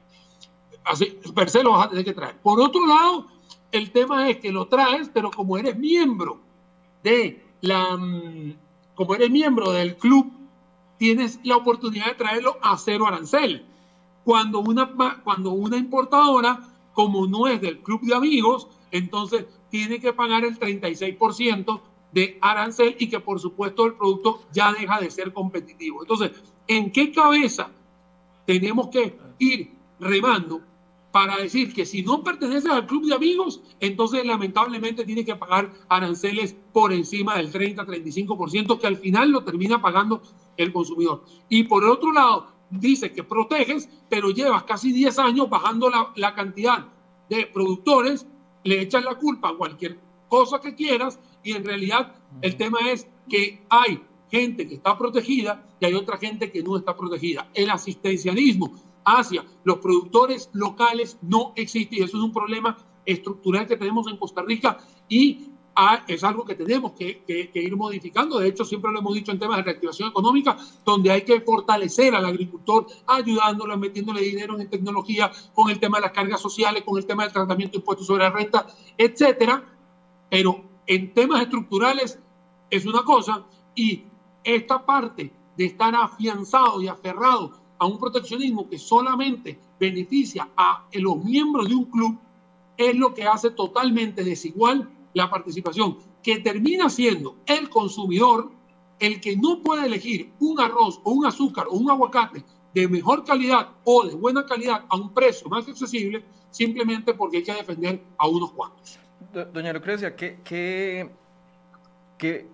[0.83, 2.37] Así, per se lo vas a tener que traer.
[2.41, 3.27] Por otro lado,
[3.71, 6.39] el tema es que lo traes, pero como eres miembro
[7.03, 8.53] de la, mm,
[8.93, 10.31] como eres miembro del club,
[10.97, 13.65] tienes la oportunidad de traerlo a cero arancel.
[14.23, 14.91] Cuando una,
[15.23, 16.61] cuando una importadora,
[16.93, 22.95] como no es del club de amigos, entonces tiene que pagar el 36% de arancel
[22.97, 26.01] y que por supuesto el producto ya deja de ser competitivo.
[26.01, 26.31] Entonces,
[26.67, 27.69] ¿en qué cabeza
[28.45, 30.61] tenemos que ir remando
[31.11, 35.71] para decir que si no perteneces al club de amigos, entonces lamentablemente tiene que pagar
[35.87, 40.21] aranceles por encima del 30-35% que al final lo termina pagando
[40.57, 41.23] el consumidor?
[41.47, 46.11] Y por el otro lado, dice que proteges, pero llevas casi 10 años bajando la,
[46.15, 46.85] la cantidad
[47.29, 48.27] de productores,
[48.65, 49.97] le echas la culpa a cualquier
[50.27, 55.65] cosa que quieras y en realidad el tema es que hay gente que está protegida
[55.79, 57.47] y hay otra gente que no está protegida.
[57.53, 58.73] El asistencialismo
[59.05, 64.17] hacia los productores locales no existe y eso es un problema estructural que tenemos en
[64.17, 65.51] Costa Rica y
[66.07, 68.39] es algo que tenemos que, ir modificando.
[68.39, 72.15] De hecho, siempre lo hemos dicho en temas de reactivación económica, donde hay que fortalecer
[72.15, 76.97] al agricultor, ayudándolo, metiéndole dinero en tecnología, con el tema de las cargas sociales, con
[76.97, 78.67] el tema del tratamiento de impuestos sobre la renta,
[78.97, 79.63] etcétera.
[80.29, 82.19] Pero en temas estructurales
[82.69, 83.43] es una cosa
[83.75, 84.03] y
[84.43, 91.23] esta parte de estar afianzado y aferrado a un proteccionismo que solamente beneficia a los
[91.23, 92.17] miembros de un club
[92.77, 98.51] es lo que hace totalmente desigual la participación, que termina siendo el consumidor
[98.99, 102.43] el que no puede elegir un arroz o un azúcar o un aguacate
[102.73, 107.43] de mejor calidad o de buena calidad a un precio más accesible, simplemente porque hay
[107.43, 108.99] que defender a unos cuantos.
[109.53, 111.09] Doña Lucrecia, ¿qué, qué,
[112.17, 112.47] qué,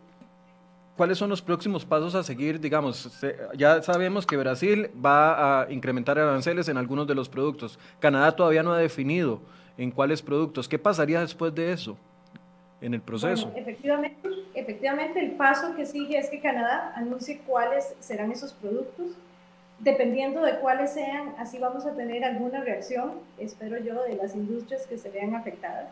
[0.95, 2.59] cuáles son los próximos pasos a seguir?
[2.59, 3.09] Digamos,
[3.57, 7.79] ya sabemos que Brasil va a incrementar aranceles en algunos de los productos.
[7.99, 9.41] Canadá todavía no ha definido
[9.77, 10.67] en cuáles productos.
[10.67, 11.97] ¿Qué pasaría después de eso?
[12.81, 13.51] En el proceso.
[13.55, 19.15] efectivamente, efectivamente, el paso que sigue es que Canadá anuncie cuáles serán esos productos.
[19.79, 24.85] Dependiendo de cuáles sean, así vamos a tener alguna reacción, espero yo, de las industrias
[24.85, 25.87] que se vean afectadas.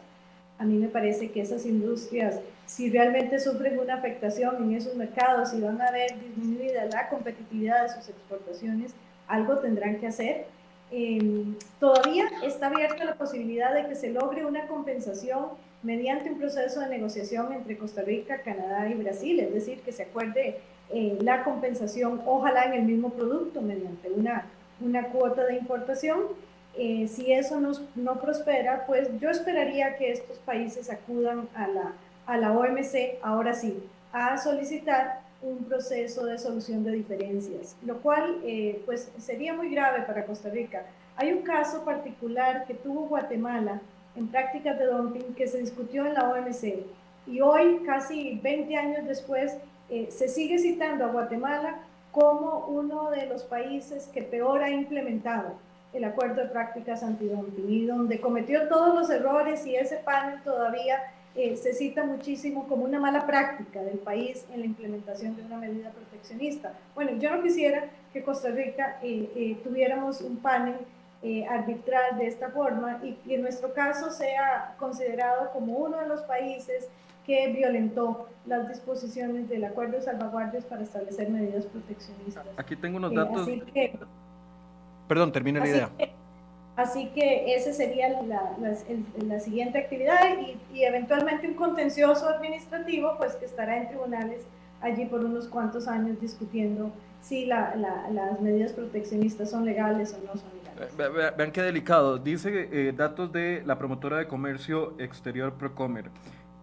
[0.60, 5.54] A mí me parece que esas industrias, si realmente sufren una afectación en esos mercados
[5.54, 8.94] y van a ver disminuida la competitividad de sus exportaciones,
[9.28, 10.46] algo tendrán que hacer.
[10.92, 15.50] Em, todavía está abierta la posibilidad de que se logre una compensación
[15.84, 20.04] mediante un proceso de negociación entre Costa Rica, Canadá y Brasil, es decir, que se
[20.04, 20.60] acuerde
[20.90, 24.46] eh, la compensación, ojalá en el mismo producto, mediante una,
[24.82, 26.20] una cuota de importación.
[26.78, 31.94] Eh, si eso no, no, prospera, pues yo esperaría que estos países acudan a la,
[32.26, 38.40] a la OMC, ahora sí, a solicitar un proceso de solución de diferencias, lo cual
[38.44, 40.84] eh, pues sería muy grave para Costa Rica.
[41.16, 43.82] Hay un caso particular que tuvo Guatemala
[44.20, 46.86] en prácticas de dumping que se discutió en la OMC.
[47.26, 49.56] Y hoy, casi 20 años después,
[49.90, 51.80] eh, se sigue citando a Guatemala
[52.12, 55.54] como uno de los países que peor ha implementado
[55.94, 61.02] el acuerdo de prácticas antidumping y donde cometió todos los errores y ese panel todavía
[61.36, 65.58] eh, se cita muchísimo como una mala práctica del país en la implementación de una
[65.58, 66.74] medida proteccionista.
[66.94, 70.76] Bueno, yo no quisiera que Costa Rica eh, tuviéramos un panel
[71.22, 76.22] eh, arbitral de esta forma y, en nuestro caso sea considerado como uno de los
[76.22, 76.88] países
[77.26, 82.46] que violentó las disposiciones del acuerdo de salvaguardias para establecer medidas proteccionistas.
[82.56, 83.50] Aquí tengo unos eh, datos.
[85.10, 85.90] Perdón, termina la idea.
[86.78, 88.56] así que esa sería la,
[89.18, 94.46] la, siguiente actividad y, y, eventualmente un contencioso administrativo, pues que estará en tribunales
[94.82, 96.92] allí por unos cuantos años discutiendo
[97.22, 97.76] si las
[98.40, 100.59] medidas proteccionistas son legales o no son
[101.38, 102.18] Vean qué delicado.
[102.18, 106.10] Dice eh, datos de la promotora de comercio exterior Procomer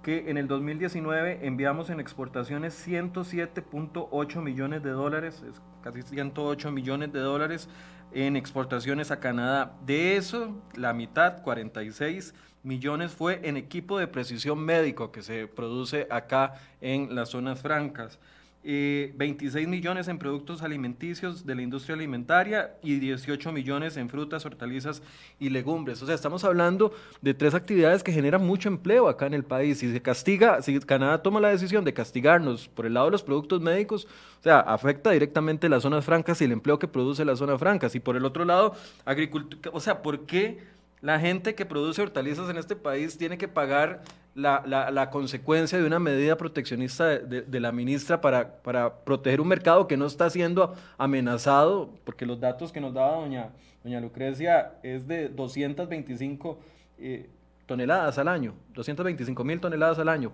[0.06, 5.42] que en el 2019 enviamos en exportaciones 107.8 millones de dólares,
[5.82, 7.68] casi 108 millones de dólares
[8.12, 9.74] en exportaciones a Canadá.
[9.84, 16.06] De eso, la mitad, 46 millones, fue en equipo de precisión médico que se produce
[16.08, 18.20] acá en las zonas francas.
[18.66, 24.44] 26 eh, millones en productos alimenticios de la industria alimentaria y 18 millones en frutas,
[24.44, 25.02] hortalizas
[25.38, 26.02] y legumbres.
[26.02, 26.92] O sea, estamos hablando
[27.22, 29.78] de tres actividades que generan mucho empleo acá en el país.
[29.78, 33.22] Si se castiga, si Canadá toma la decisión de castigarnos por el lado de los
[33.22, 34.08] productos médicos,
[34.40, 37.94] o sea, afecta directamente las zonas francas y el empleo que produce la zona francas.
[37.94, 40.58] Y por el otro lado, agricultura, o sea, ¿por qué
[41.00, 44.02] la gente que produce hortalizas en este país tiene que pagar
[44.36, 49.88] la, la, consecuencia de una medida proteccionista de, la ministra para, para, proteger un mercado
[49.88, 53.48] que no está siendo amenazado, porque los datos que nos daba doña,
[53.82, 56.58] doña Lucrecia es de 225
[56.98, 57.30] eh,
[57.64, 60.30] toneladas al año, 225 mil toneladas al año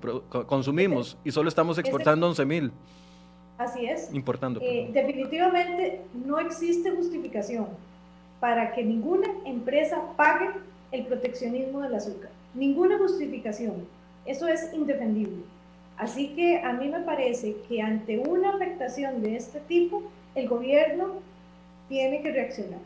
[0.46, 2.72] consumimos y solo estamos exportando 11 mil.
[3.57, 4.12] Así es.
[4.12, 4.61] Importando.
[4.61, 7.68] Eh, definitivamente no existe justificación
[8.40, 10.50] para que ninguna empresa pague
[10.90, 13.86] el proteccionismo del azúcar ninguna justificación.
[14.24, 15.42] Eso es indefendible.
[15.96, 20.03] Así que a mí me parece que ante una afectación de este tipo,
[20.34, 21.20] el gobierno
[21.88, 22.80] tiene que reaccionar.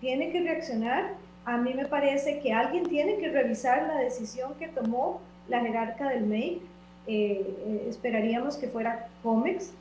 [0.00, 1.14] Tiene que reaccionar.
[1.44, 6.08] A mí me parece que alguien tiene que revisar la decisión que tomó la jerarca
[6.08, 6.62] del MEI.
[7.06, 9.72] Eh, eh, esperaríamos que fuera COMEX,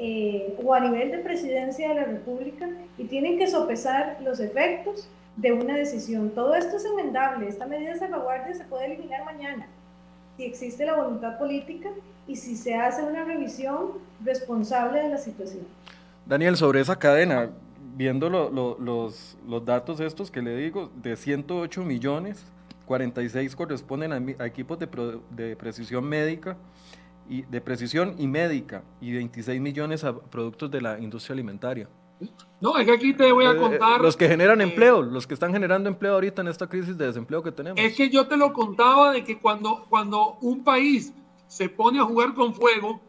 [0.00, 5.08] eh, o a nivel de presidencia de la República y tienen que sopesar los efectos
[5.38, 6.30] de una decisión.
[6.30, 9.66] Todo esto es enmendable, esta medida de salvaguardia se puede eliminar mañana
[10.38, 11.90] si existe la voluntad política
[12.28, 15.64] y si se hace una revisión responsable de la situación.
[16.24, 17.50] Daniel, sobre esa cadena,
[17.96, 22.44] viendo los, los datos estos que le digo, de 108 millones,
[22.86, 24.88] 46 corresponden a, equipos de,
[25.30, 26.56] de, precisión médica
[27.28, 31.88] y de precisión y médica y 26 millones a productos de la industria alimentaria.
[32.60, 34.00] No, es que aquí te voy a eh, contar.
[34.00, 37.42] los que generan empleo, los que están generando empleo ahorita en esta crisis de desempleo
[37.42, 37.80] que tenemos.
[37.80, 41.14] Es que yo te lo contaba de que cuando, cuando un país
[41.46, 43.00] se pone a jugar con fuego,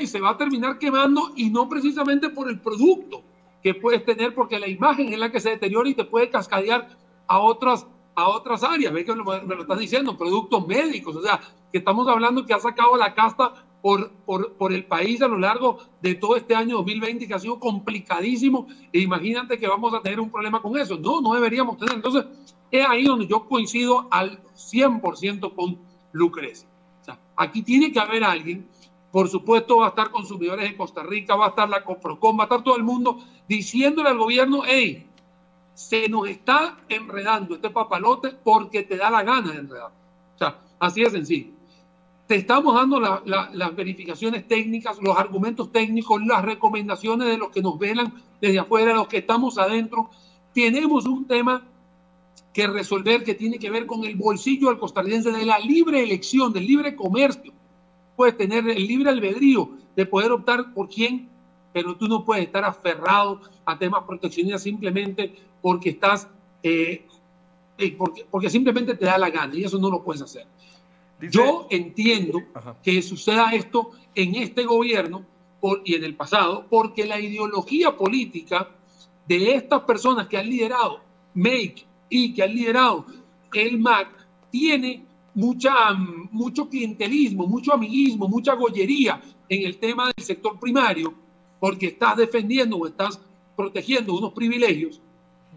[0.00, 3.22] y se va a terminar quemando y no precisamente por el producto
[3.62, 6.96] que puedes tener, porque la imagen es la que se deteriora y te puede cascadear
[7.26, 7.86] a otras
[8.16, 8.92] a otras áreas.
[8.92, 11.16] Ve que me lo estás diciendo, productos médicos.
[11.16, 11.40] O sea,
[11.72, 15.36] que estamos hablando que ha sacado la casta por, por, por, el país a lo
[15.36, 18.66] largo de todo este año 2020, que ha sido complicadísimo.
[18.90, 20.96] E imagínate que vamos a tener un problema con eso.
[20.96, 21.96] No, no deberíamos tener.
[21.96, 22.24] Entonces,
[22.70, 25.78] es ahí donde yo coincido al 100% con
[26.12, 26.66] Lucrecia.
[27.02, 28.66] O sea, aquí tiene que haber alguien.
[29.12, 32.44] Por supuesto, va a estar consumidores de Costa Rica, va a estar la Coprocom, va
[32.44, 35.06] a estar todo el mundo diciéndole al gobierno, hey,
[35.74, 39.92] se nos está enredando este papalote porque te da la gana de enredar.
[40.36, 41.52] O sea, así de sencillo.
[42.26, 47.78] Te estamos dando las verificaciones técnicas, los argumentos técnicos, las recomendaciones de los que nos
[47.78, 50.08] velan desde afuera, los que estamos adentro.
[50.54, 51.66] Tenemos un tema
[52.54, 56.52] que resolver que tiene que ver con el bolsillo del costarricense, de la libre elección,
[56.52, 57.52] del libre comercio.
[58.16, 61.28] Puedes tener el libre albedrío de poder optar por quién,
[61.72, 66.28] pero tú no puedes estar aferrado a temas proteccionistas simplemente porque estás,
[66.62, 67.04] eh,
[67.76, 70.46] eh, porque, porque, simplemente te da la gana y eso no lo puedes hacer.
[71.30, 72.42] Yo entiendo
[72.82, 75.24] que suceda esto en este gobierno
[75.60, 78.68] por, y en el pasado, porque la ideología política
[79.26, 81.00] de estas personas que han liderado
[81.34, 83.06] Make y que han liderado
[83.52, 84.08] el MAC
[84.50, 85.04] tiene
[85.34, 91.14] mucha, mucho clientelismo, mucho amiguismo, mucha gollería en el tema del sector primario,
[91.60, 93.20] porque estás defendiendo o estás
[93.56, 95.00] protegiendo unos privilegios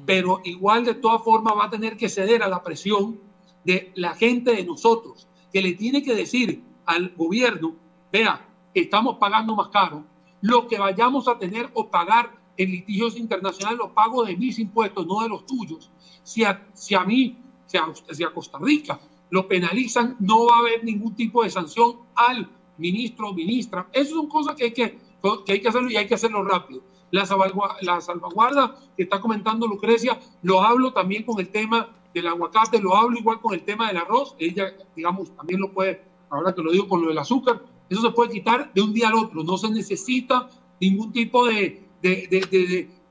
[0.06, 3.20] pero igual de todas formas va a tener que ceder a la presión
[3.64, 7.76] de la gente de nosotros, que le tiene que decir al gobierno,
[8.12, 10.04] vea, estamos pagando más caro,
[10.42, 15.06] lo que vayamos a tener o pagar en litigios internacionales lo pago de mis impuestos,
[15.06, 15.92] no de los tuyos.
[16.24, 20.58] Si a, si a mí, si a, si a Costa Rica lo penalizan, no va
[20.58, 23.88] a haber ningún tipo de sanción al ministro o ministra.
[23.92, 25.00] Esas son cosas que hay que,
[25.46, 26.82] que, hay que hacerlo y hay que hacerlo rápido
[27.12, 32.96] la, salvaguarda, que está comentando Lucrecia, lo hablo también con el tema del aguacate, lo
[32.96, 36.72] hablo igual con el tema del arroz, ella, digamos, también lo puede, ahora que lo
[36.72, 39.58] digo con lo del azúcar, eso se puede quitar de un día al otro, no
[39.58, 40.50] se necesita
[40.80, 42.28] ningún tipo de, de,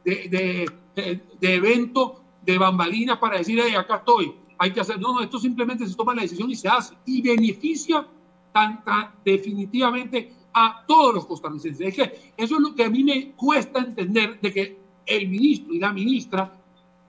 [0.05, 0.71] de,
[1.41, 5.87] de, evento, de bambalinas para decir, acá estoy, hay que hacer, no, no, esto simplemente
[5.87, 8.07] se toma la decisión y se hace, y beneficia
[8.53, 11.99] tan, tan definitivamente a todos los costarricenses.
[11.99, 15.79] Es eso es lo que a mí me cuesta entender de que el ministro y
[15.79, 16.53] la ministra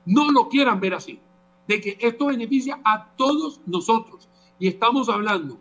[0.06, 1.20] no lo quieran ver así,
[1.68, 4.28] de que esto beneficia a todos nosotros.
[4.60, 5.58] Y estamos hablando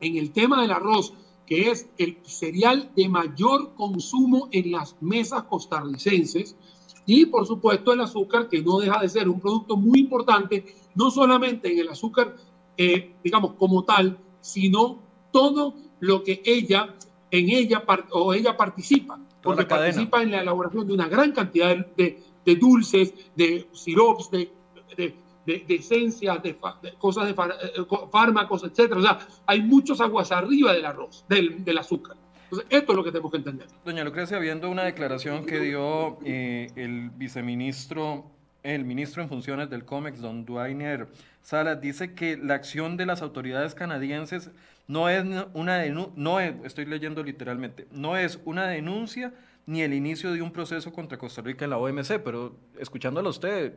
[0.00, 1.14] en el tema del arroz,
[1.46, 6.56] que es el cereal de mayor consumo en las mesas costarricenses,
[7.04, 10.64] y por supuesto el azúcar, que no deja de ser un producto muy importante,
[10.94, 12.36] no solamente en el azúcar,
[12.76, 14.98] eh, digamos, como tal, sino
[15.32, 16.94] todo lo que ella,
[17.30, 22.22] en ella o ella participa, porque participa en la elaboración de una gran cantidad de,
[22.44, 24.52] de dulces, de sirops, de,
[24.96, 25.14] de,
[25.46, 26.56] de, esencias, de,
[26.98, 29.00] cosas de eh, fármacos, etcétera.
[29.00, 32.16] O sea, hay muchos aguas arriba del arroz, del, del azúcar.
[32.44, 33.66] Entonces, esto es lo que tenemos que entender.
[33.84, 38.26] Doña Lucrecia, viendo una declaración que dio eh, el viceministro,
[38.62, 41.08] el ministro en funciones del COMEX, don Duainer
[41.40, 44.50] Salas, dice que la acción de las autoridades canadienses
[44.86, 45.24] no es
[45.54, 45.82] una
[46.16, 49.32] no estoy leyendo literalmente, no es una denuncia
[49.66, 53.30] ni el inicio de un proceso contra Costa Rica en la OMC, pero escuchándolo a
[53.30, 53.74] usted,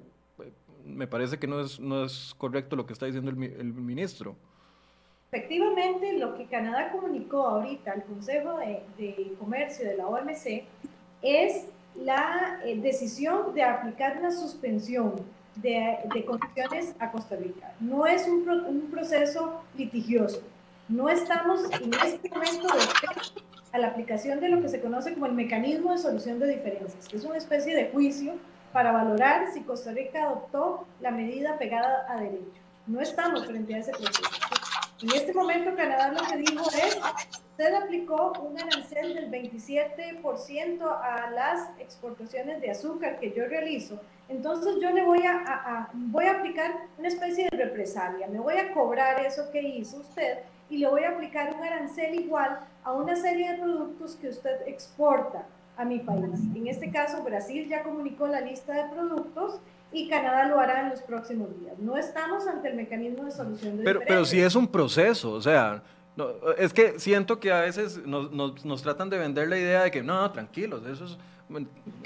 [0.86, 4.36] me parece que no es, no es correcto lo que está diciendo el, el ministro.
[5.32, 10.64] Efectivamente, lo que Canadá comunicó ahorita al Consejo de, de Comercio de la OMC
[11.22, 11.66] es
[11.96, 15.16] la eh, decisión de aplicar una suspensión
[15.56, 17.74] de, de, condiciones a Costa Rica.
[17.80, 20.42] No es un, un proceso litigioso.
[20.88, 22.82] No estamos en este momento de
[23.72, 27.10] a la aplicación de lo que se conoce como el mecanismo de solución de diferencias,
[27.10, 28.36] que es una especie de juicio
[28.76, 32.61] para valorar si Costa Rica adoptó la medida pegada a derecho.
[32.88, 34.30] No estamos frente a ese proceso.
[35.01, 36.99] En este momento Canadá lo que dijo es,
[37.51, 43.97] usted aplicó un arancel del 27% a las exportaciones de azúcar que yo realizo,
[44.28, 48.73] entonces yo le voy a, voy a aplicar una especie de represalia, me voy a
[48.73, 53.15] cobrar eso que hizo usted y le voy a aplicar un arancel igual a una
[53.15, 55.45] serie de productos que usted exporta
[55.78, 56.39] a mi país.
[56.55, 59.59] En este caso, Brasil ya comunicó la lista de productos
[59.91, 61.78] y Canadá lo hará en los próximos días.
[61.80, 65.41] No estamos ante el mecanismo de solución de pero, Pero sí es un proceso, o
[65.41, 65.82] sea,
[66.16, 69.91] no, es que siento que a veces nos, nos, tratan de vender la idea de
[69.91, 71.18] que no, tranquilos, eso es...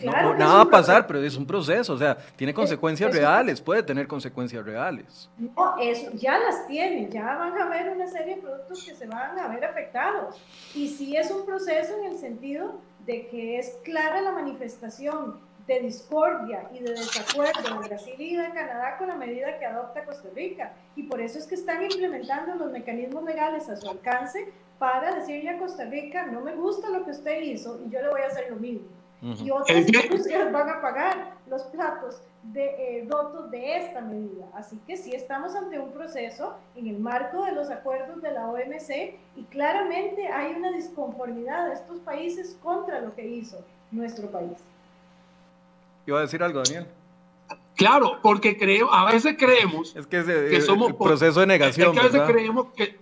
[0.03, 4.07] nada va a pasar, pero es un proceso, o sea, tiene consecuencias reales, puede tener
[4.07, 5.29] consecuencias reales.
[5.37, 9.05] No, eso ya las tiene, ya van a haber una serie de productos que se
[9.05, 10.35] van a ver afectados.
[10.73, 15.39] Y sí es un proceso en el sentido de que es clara la manifestación
[15.69, 20.03] de discordia y de desacuerdo de Brasil y de Canadá con la medida que adopta
[20.03, 20.73] Costa Rica.
[20.95, 25.51] Y por eso es que están implementando los mecanismos legales a su alcance para decirle
[25.51, 28.27] a Costa Rica, no me gusta lo que usted hizo y yo le voy a
[28.27, 28.87] hacer lo mismo.
[29.21, 34.45] Y otras industrias van a pagar los platos de eh, dotos de esta medida.
[34.55, 38.49] Así que sí estamos ante un proceso en el marco de los acuerdos de la
[38.49, 44.57] OMC y claramente hay una disconformidad de estos países contra lo que hizo nuestro país.
[46.09, 46.87] Iba a decir algo, Daniel.
[47.75, 51.89] Claro, porque creo, a veces creemos es que, que somos el proceso de negación.
[51.89, 52.99] Es que a veces creemos que,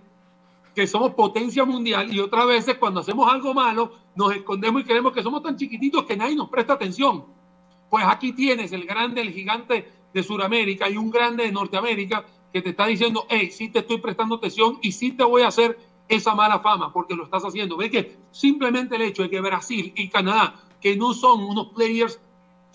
[0.74, 5.14] que somos potencia mundial y otras veces cuando hacemos algo malo nos escondemos y creemos
[5.14, 7.24] que somos tan chiquititos que nadie nos presta atención.
[7.88, 12.60] Pues aquí tienes el grande, el gigante de Sudamérica y un grande de Norteamérica que
[12.60, 15.78] te está diciendo, hey, sí te estoy prestando atención y sí te voy a hacer
[16.08, 17.78] esa mala fama porque lo estás haciendo.
[17.78, 22.20] Ve que simplemente el hecho de que Brasil y Canadá, que no son unos players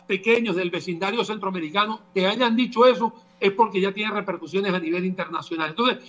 [0.07, 5.05] pequeños del vecindario centroamericano que hayan dicho eso es porque ya tiene repercusiones a nivel
[5.05, 5.71] internacional.
[5.71, 5.99] Entonces,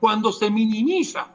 [0.00, 1.28] cuando se minimiza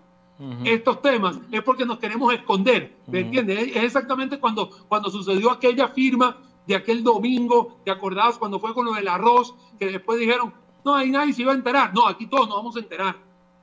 [0.66, 3.76] estos temas es porque nos queremos esconder, ¿me entiendes?
[3.76, 6.38] Es exactamente cuando, cuando sucedió aquella firma
[6.68, 9.54] de aquel domingo, ¿te acordás cuando fue con lo del arroz?
[9.80, 11.94] Que después dijeron, no, ahí nadie se iba a enterar.
[11.94, 13.16] No, aquí todos nos vamos a enterar,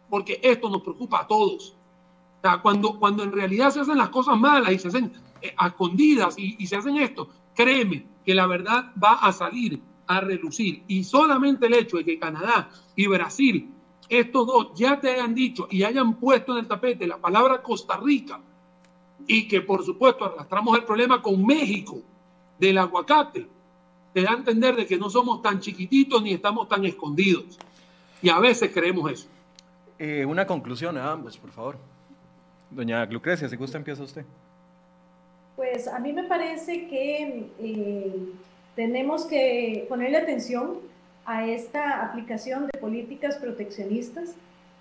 [0.09, 1.75] porque esto nos preocupa a todos.
[2.39, 5.13] O sea, cuando, cuando en realidad se hacen las cosas malas y se hacen
[5.43, 10.21] eh, escondidas y, y se hacen esto, créeme, que la verdad va a salir a
[10.21, 10.85] relucir.
[10.87, 13.69] Y solamente el hecho de que Canadá y Brasil,
[14.09, 17.97] estos dos, ya te hayan dicho y hayan puesto en el tapete la palabra Costa
[17.97, 18.41] Rica
[19.27, 22.03] y que por supuesto arrastramos el problema con México
[22.57, 23.49] del aguacate,
[24.15, 27.59] te da a entender de que no somos tan chiquititos ni estamos tan escondidos.
[28.23, 29.29] Y a veces creemos eso.
[29.99, 31.79] Eh, una conclusión a ambos, por favor.
[32.71, 34.25] Doña Lucrecia, si gusta, empieza usted.
[35.61, 38.15] Pues a mí me parece que eh,
[38.75, 40.79] tenemos que ponerle atención
[41.27, 44.31] a esta aplicación de políticas proteccionistas.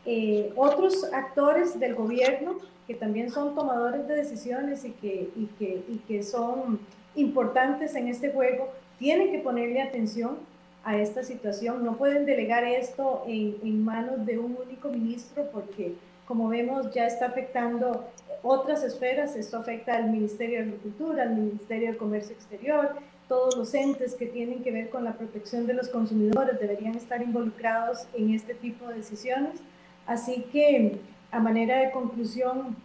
[0.06, 5.84] Eh, otros actores del gobierno que también son tomadores de decisiones y que, y que,
[5.90, 6.80] y que son
[7.14, 8.70] importantes en este juego,
[9.00, 10.38] tienen que ponerle atención
[10.86, 11.84] a esta situación.
[11.84, 15.96] No pueden delegar esto en, en manos de un único ministro porque,
[16.30, 18.06] como vemos, ya está afectando
[18.44, 23.74] otras esferas, esto afecta al Ministerio de Agricultura, al Ministerio de Comercio Exterior, todos los
[23.74, 28.32] entes que tienen que ver con la protección de los consumidores deberían estar involucrados en
[28.32, 29.60] este tipo de decisiones.
[30.06, 31.00] Así que,
[31.32, 32.76] a manera de conclusión,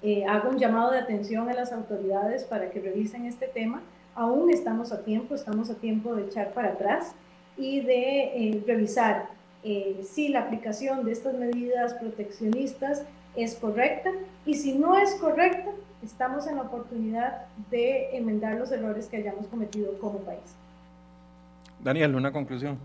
[0.00, 3.82] eh, hago un llamado de atención a las autoridades para que revisen este tema.
[4.14, 7.12] Aún estamos a tiempo, estamos a tiempo de echar para atrás
[7.58, 13.02] y de eh, revisar eh, si la aplicación de estas medidas proteccionistas
[13.36, 14.10] es correcta
[14.46, 15.70] y si no es correcta,
[16.02, 20.40] estamos en la oportunidad de enmendar los errores que hayamos cometido como país.
[21.80, 22.78] Daniel, una conclusión.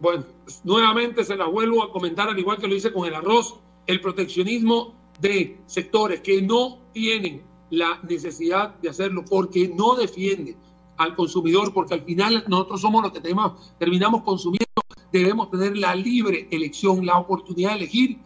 [0.00, 0.24] Bueno,
[0.64, 4.00] nuevamente se la vuelvo a comentar, al igual que lo hice con el arroz, el
[4.00, 10.56] proteccionismo de sectores que no tienen la necesidad de hacerlo porque no defiende
[10.96, 14.79] al consumidor, porque al final nosotros somos los que tenemos, terminamos consumiendo,
[15.12, 18.18] debemos tener la libre elección, la oportunidad de elegir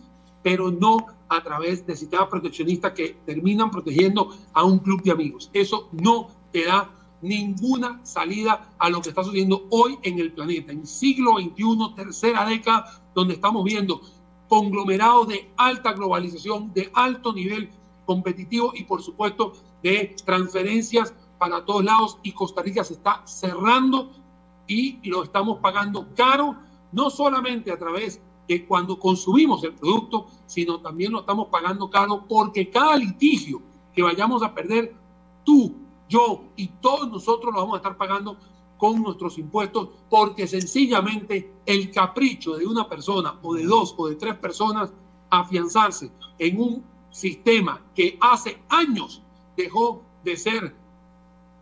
[0.45, 5.51] pero no a través de sistemas proteccionistas que terminan protegiendo a un club de amigos.
[5.55, 6.91] Eso no te da
[7.23, 12.45] ninguna salida a lo que está sucediendo hoy en el planeta, en siglo XXI, tercera
[12.45, 14.03] década, donde estamos viendo
[14.47, 17.71] conglomerados de alta globalización, de alto nivel
[18.05, 24.13] competitivo y por supuesto de transferencias para todos lados y Costa Rica se está cerrando
[24.67, 26.57] y lo estamos pagando caro,
[26.95, 32.25] no solamente a través que cuando consumimos el producto, sino también lo estamos pagando caro
[32.29, 33.61] porque cada litigio
[33.95, 34.95] que vayamos a perder,
[35.45, 35.75] tú,
[36.09, 38.37] yo y todos nosotros lo vamos a estar pagando
[38.79, 44.17] con nuestros impuestos porque sencillamente el capricho de una persona o de dos o de
[44.17, 44.93] tres personas
[45.31, 49.23] afianzarse en un sistema que hace años
[49.57, 50.75] dejó de ser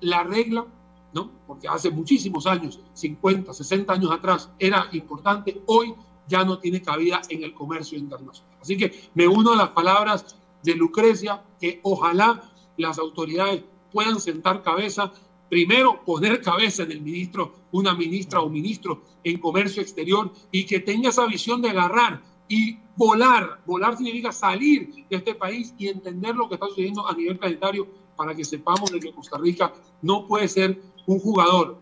[0.01, 0.67] la regla,
[1.13, 1.31] ¿no?
[1.47, 5.95] Porque hace muchísimos años, 50, 60 años atrás, era importante, hoy
[6.29, 8.57] ya no tiene cabida en el comercio internacional.
[8.61, 14.63] Así que me uno a las palabras de Lucrecia, que ojalá las autoridades puedan sentar
[14.63, 15.13] cabeza,
[15.51, 20.81] primero poner cabeza en el ministro, una ministra o ministro en comercio exterior y que
[20.81, 23.61] tenga esa visión de agarrar y volar.
[23.67, 27.87] Volar significa salir de este país y entender lo que está sucediendo a nivel planetario
[28.17, 31.79] para que sepamos de que Costa Rica no puede ser un jugador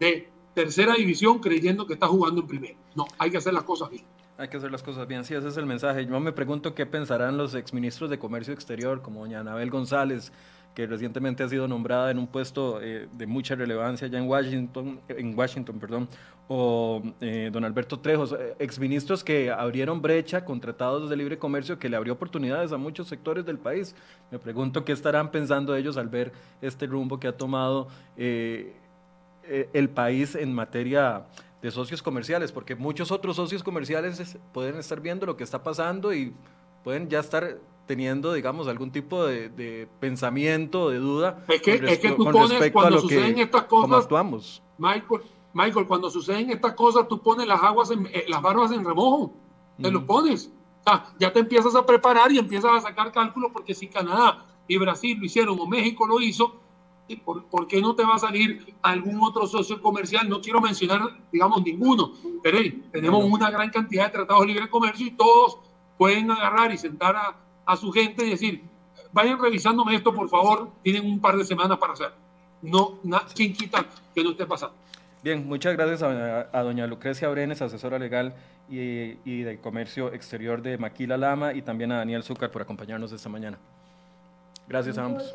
[0.00, 2.74] de tercera división creyendo que está jugando en primera.
[2.94, 4.04] No, hay que hacer las cosas bien.
[4.36, 6.06] Hay que hacer las cosas bien, sí, ese es el mensaje.
[6.06, 10.32] Yo me pregunto qué pensarán los exministros de Comercio Exterior, como doña Anabel González,
[10.74, 15.00] que recientemente ha sido nombrada en un puesto eh, de mucha relevancia allá en Washington,
[15.08, 16.08] en Washington perdón,
[16.48, 21.78] o eh, don Alberto Trejos, eh, exministros que abrieron brecha con tratados de libre comercio
[21.78, 23.94] que le abrió oportunidades a muchos sectores del país.
[24.32, 30.34] Me pregunto qué estarán pensando ellos al ver este rumbo que ha tomado el país
[30.34, 31.24] en materia
[31.62, 36.12] de socios comerciales, porque muchos otros socios comerciales pueden estar viendo lo que está pasando
[36.12, 36.34] y
[36.84, 41.98] pueden ya estar teniendo, digamos, algún tipo de, de pensamiento, de duda es que, es
[41.98, 44.62] que tú pones, cuando suceden estas cosas, actuamos.
[44.78, 45.22] Michael,
[45.52, 49.34] Michael, cuando suceden estas cosas, tú pones las aguas, en, eh, las barbas en remojo,
[49.80, 50.50] te lo pones.
[51.18, 55.18] Ya te empiezas a preparar y empiezas a sacar cálculos, porque si Canadá y Brasil
[55.18, 56.60] lo hicieron o México lo hizo,
[57.22, 60.26] ¿Por, ¿Por, qué no te va a salir algún otro socio comercial?
[60.26, 62.56] No quiero mencionar, digamos, ninguno, pero
[62.92, 65.58] tenemos una gran cantidad de tratados de libre comercio y todos
[65.98, 67.36] pueden agarrar y sentar a,
[67.66, 68.62] a su gente y decir,
[69.12, 72.12] vayan revisándome esto, por favor, tienen un par de semanas para hacer.
[72.62, 72.98] No,
[73.34, 73.84] ¿quién quita
[74.14, 74.74] que no esté pasando?
[75.22, 78.34] Bien, muchas gracias a, doña Lucrecia Brenes, asesora legal
[78.68, 83.10] y, y de comercio exterior de Maquila Lama, y también a Daniel Zúcar por acompañarnos
[83.12, 83.58] esta mañana.
[84.68, 85.34] Gracias a ambos.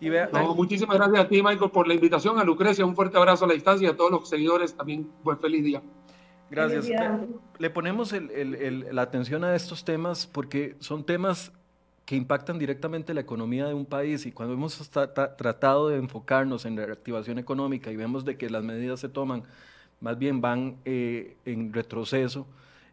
[0.00, 0.10] Y
[0.54, 2.38] muchísimas gracias a ti, Michael, por la invitación.
[2.38, 5.10] A Lucrecia, un fuerte abrazo a la distancia y a todos los seguidores también.
[5.22, 5.82] Buen feliz día.
[6.50, 6.86] Gracias.
[7.58, 11.52] Le ponemos la atención a estos temas porque son temas
[12.04, 16.76] que impactan directamente la economía de un país y cuando hemos tratado de enfocarnos en
[16.76, 19.42] la reactivación económica y vemos de que las medidas se toman,
[20.00, 22.46] más bien van eh, en retroceso,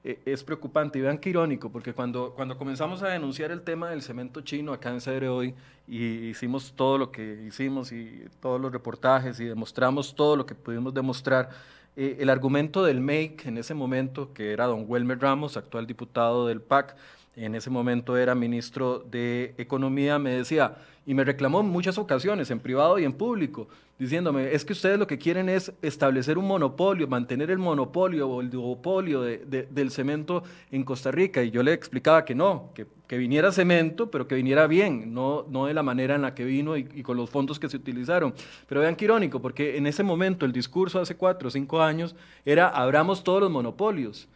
[0.03, 0.97] eh, es preocupante.
[0.97, 4.71] Y vean qué irónico, porque cuando, cuando comenzamos a denunciar el tema del cemento chino
[4.71, 5.53] acá en CDR hoy,
[5.87, 10.55] y hicimos todo lo que hicimos y todos los reportajes y demostramos todo lo que
[10.55, 11.49] pudimos demostrar,
[11.95, 16.47] eh, el argumento del MAKE en ese momento, que era don Welmer Ramos, actual diputado
[16.47, 16.95] del PAC,
[17.35, 20.75] en ese momento era ministro de Economía, me decía,
[21.05, 23.67] y me reclamó en muchas ocasiones, en privado y en público,
[23.97, 28.41] diciéndome, es que ustedes lo que quieren es establecer un monopolio, mantener el monopolio o
[28.41, 31.43] el duopolio del cemento en Costa Rica.
[31.43, 35.65] Y yo le explicaba que no, que, viniera cemento, pero que viniera bien, no, no
[35.65, 38.33] de la manera en la que vino y, y, con los fondos que se utilizaron.
[38.67, 42.15] Pero vean qué irónico, porque en ese momento el discurso hace cuatro o cinco años
[42.45, 44.27] era abramos todos los monopolios.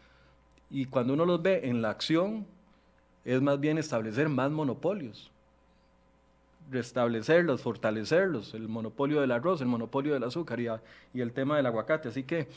[0.70, 2.46] Y cuando uno los ve en la acción,
[3.26, 5.32] es más bien establecer más monopolios,
[6.72, 12.10] restablecerlos, fortalecerlos, el monopolio del arroz, el monopolio del azúcar y, el tema del aguacate.
[12.10, 12.48] Así que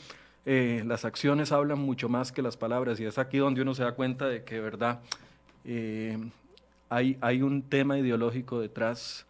[0.45, 3.83] eh, las acciones hablan mucho más que las palabras y es aquí donde uno se
[3.83, 4.99] da cuenta de que, verdad,
[5.65, 6.17] eh,
[6.87, 9.25] hay, hay un tema ideológico detrás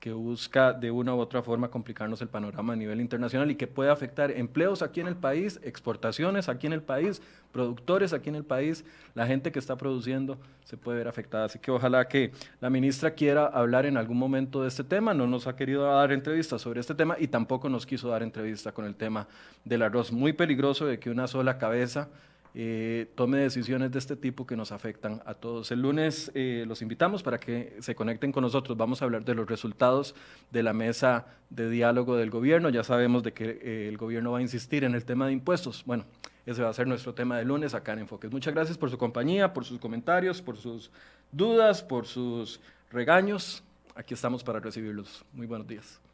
[0.00, 3.66] que busca de una u otra forma complicarnos el panorama a nivel internacional y que
[3.66, 7.20] puede afectar empleos aquí en el país, exportaciones aquí en el país,
[7.52, 8.84] productores aquí en el país,
[9.14, 11.46] la gente que está produciendo se puede ver afectada.
[11.46, 15.14] Así que ojalá que la ministra quiera hablar en algún momento de este tema.
[15.14, 18.72] No nos ha querido dar entrevistas sobre este tema y tampoco nos quiso dar entrevista
[18.72, 19.26] con el tema
[19.64, 20.12] del arroz.
[20.12, 22.08] Muy peligroso de que una sola cabeza
[22.54, 25.70] eh, tome decisiones de este tipo que nos afectan a todos.
[25.70, 28.76] El lunes eh, los invitamos para que se conecten con nosotros.
[28.76, 30.14] Vamos a hablar de los resultados
[30.50, 32.68] de la mesa de diálogo del gobierno.
[32.70, 35.84] Ya sabemos de que eh, el gobierno va a insistir en el tema de impuestos.
[35.86, 36.04] Bueno,
[36.46, 38.30] ese va a ser nuestro tema de lunes acá en Enfoques.
[38.30, 40.90] Muchas gracias por su compañía, por sus comentarios, por sus
[41.30, 43.62] dudas, por sus regaños.
[43.94, 45.24] Aquí estamos para recibirlos.
[45.32, 46.07] Muy buenos días.